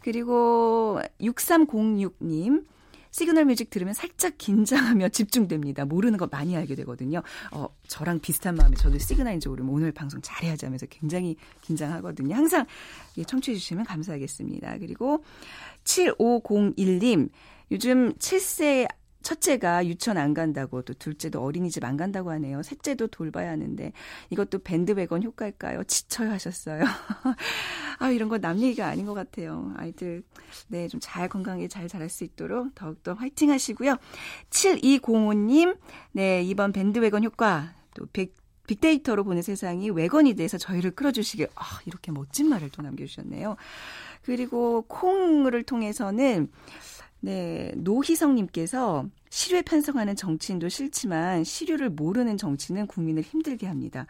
그리고 0.02 1.00
6306님 1.20 2.64
시그널 3.16 3.46
뮤직 3.46 3.70
들으면 3.70 3.94
살짝 3.94 4.36
긴장하며 4.36 5.08
집중됩니다. 5.16 5.86
모르는 5.86 6.18
거 6.18 6.26
많이 6.26 6.54
알게 6.54 6.74
되거든요. 6.74 7.22
어, 7.50 7.66
저랑 7.86 8.20
비슷한 8.20 8.56
마음에 8.56 8.76
저도 8.76 8.98
시그널인지 8.98 9.48
모르면 9.48 9.72
오늘 9.72 9.90
방송 9.90 10.20
잘해야지 10.20 10.66
하면서 10.66 10.84
굉장히 10.84 11.34
긴장하거든요. 11.62 12.34
항상 12.34 12.66
예, 13.16 13.24
청취해 13.24 13.56
주시면 13.56 13.86
감사하겠습니다. 13.86 14.76
그리고 14.80 15.24
7501님, 15.84 17.30
요즘 17.70 18.12
7세 18.18 18.86
첫째가 19.26 19.84
유치원 19.86 20.18
안 20.18 20.34
간다고 20.34 20.82
또 20.82 20.94
둘째도 20.94 21.42
어린이집 21.42 21.82
안 21.84 21.96
간다고 21.96 22.30
하네요. 22.30 22.62
셋째도 22.62 23.08
돌봐야 23.08 23.50
하는데 23.50 23.92
이것도 24.30 24.60
밴드웨건 24.60 25.24
효과일까요? 25.24 25.82
지쳐요 25.84 26.30
하셨어요. 26.30 26.84
아 27.98 28.10
이런 28.10 28.28
거 28.28 28.38
남 28.38 28.60
얘기가 28.60 28.86
아닌 28.86 29.04
것 29.04 29.14
같아요. 29.14 29.72
아이들 29.76 30.22
네 30.68 30.86
좀 30.86 31.00
잘 31.02 31.28
건강하게 31.28 31.66
잘 31.66 31.88
자랄 31.88 32.08
수 32.08 32.22
있도록 32.22 32.72
더욱더 32.76 33.14
화이팅 33.14 33.50
하시고요. 33.50 33.96
7205님 34.50 35.76
네 36.12 36.42
이번 36.44 36.70
밴드웨건 36.72 37.24
효과 37.24 37.74
또 37.94 38.06
100, 38.12 38.32
빅데이터로 38.68 39.24
보는 39.24 39.42
세상이 39.42 39.90
외건이 39.90 40.34
돼서 40.34 40.56
저희를 40.56 40.92
끌어주시길 40.92 41.48
아 41.56 41.80
이렇게 41.86 42.12
멋진 42.12 42.48
말을 42.48 42.70
또 42.70 42.82
남겨주셨네요. 42.82 43.56
그리고 44.22 44.82
콩을 44.82 45.64
통해서는 45.64 46.48
네, 47.20 47.72
노희성님께서 47.76 49.06
시류에 49.30 49.62
편성하는 49.62 50.16
정치인도 50.16 50.68
싫지만 50.68 51.44
시류를 51.44 51.90
모르는 51.90 52.36
정치는 52.36 52.86
국민을 52.86 53.22
힘들게 53.22 53.66
합니다. 53.66 54.06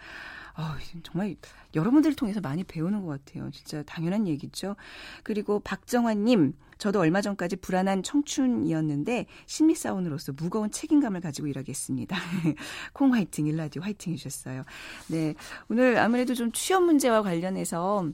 아, 0.55 0.79
정말 1.03 1.37
여러분들을 1.75 2.17
통해서 2.17 2.41
많이 2.41 2.65
배우는 2.65 3.05
것 3.05 3.25
같아요. 3.25 3.51
진짜 3.51 3.83
당연한 3.83 4.27
얘기죠. 4.27 4.77
그리고 5.23 5.61
박정환님, 5.61 6.55
저도 6.79 7.01
얼마 7.01 7.21
전까지 7.21 7.57
불안한 7.57 8.03
청춘이었는데 8.03 9.27
심리사원으로서 9.47 10.33
무거운 10.33 10.71
책임감을 10.71 11.21
가지고 11.21 11.49
일하겠습니다. 11.49 12.17
콩 12.95 13.15
화이팅, 13.15 13.47
일라디오 13.47 13.83
화이팅 13.83 14.15
해주셨어요. 14.15 14.65
네, 15.09 15.35
오늘 15.69 15.99
아무래도 15.99 16.35
좀 16.35 16.53
취업 16.53 16.85
문제와 16.85 17.23
관련해서 17.23 18.11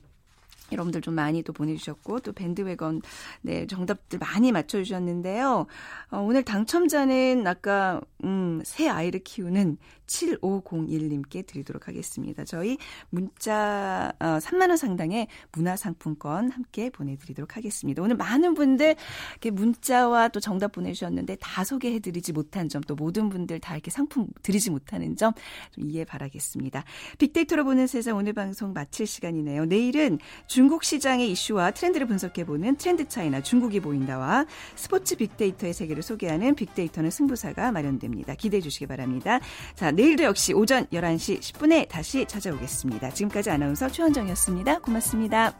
여러분들 0.72 1.00
좀 1.00 1.14
많이 1.14 1.42
또 1.42 1.52
보내주셨고 1.52 2.20
또 2.20 2.32
밴드웨건 2.32 3.02
네 3.40 3.66
정답들 3.66 4.18
많이 4.18 4.52
맞춰주셨는데요. 4.52 5.66
어, 6.11 6.18
오늘 6.18 6.42
당첨자는 6.42 7.46
아까 7.46 8.00
음, 8.24 8.61
새 8.64 8.88
아이를 8.88 9.20
키우는 9.24 9.78
7501님께 10.06 11.46
드리도록 11.46 11.88
하겠습니다. 11.88 12.44
저희 12.44 12.76
문자 13.08 14.12
어, 14.20 14.38
3만 14.38 14.68
원 14.68 14.76
상당의 14.76 15.28
문화상품권 15.52 16.50
함께 16.50 16.90
보내드리도록 16.90 17.56
하겠습니다. 17.56 18.02
오늘 18.02 18.16
많은 18.16 18.54
분들 18.54 18.96
이렇게 19.32 19.50
문자와 19.50 20.28
또 20.28 20.40
정답 20.40 20.72
보내주셨는데 20.72 21.37
다 21.40 21.64
소개해드리지 21.64 22.32
못한 22.32 22.68
점 22.68 22.82
또 22.87 22.94
모든 22.94 23.28
분들 23.28 23.61
다 23.61 23.74
이렇게 23.74 23.90
상품 23.90 24.26
드리지 24.42 24.70
못하는 24.70 25.16
점좀 25.16 25.90
이해 25.90 26.04
바라겠습니다. 26.04 26.85
빅데이터로 27.18 27.64
보는 27.64 27.87
세상 27.87 28.16
오늘 28.16 28.32
방송 28.32 28.72
마칠 28.72 29.06
시간이네요. 29.06 29.66
내일은 29.66 30.18
중 30.46 30.62
중국 30.62 30.85
시장의 30.85 31.29
이슈와 31.33 31.72
트렌드를 31.72 32.07
분석해보는 32.07 32.77
트렌드 32.77 33.09
차이나 33.09 33.40
중국이 33.40 33.81
보인다와 33.81 34.46
스포츠 34.77 35.16
빅데이터의 35.16 35.72
세계를 35.72 36.05
소개하는 36.05 36.55
빅데이터는 36.55 37.11
승부사가 37.11 37.72
마련됩니다. 37.72 38.37
기대해 38.37 38.61
주시기 38.61 38.87
바랍니다. 38.87 39.40
자, 39.75 39.90
내일도 39.90 40.22
역시 40.22 40.53
오전 40.53 40.87
11시 40.87 41.40
10분에 41.40 41.88
다시 41.88 42.27
찾아오겠습니다. 42.27 43.11
지금까지 43.11 43.51
아나운서 43.51 43.90
최원정이었습니다. 43.90 44.79
고맙습니다. 44.79 45.53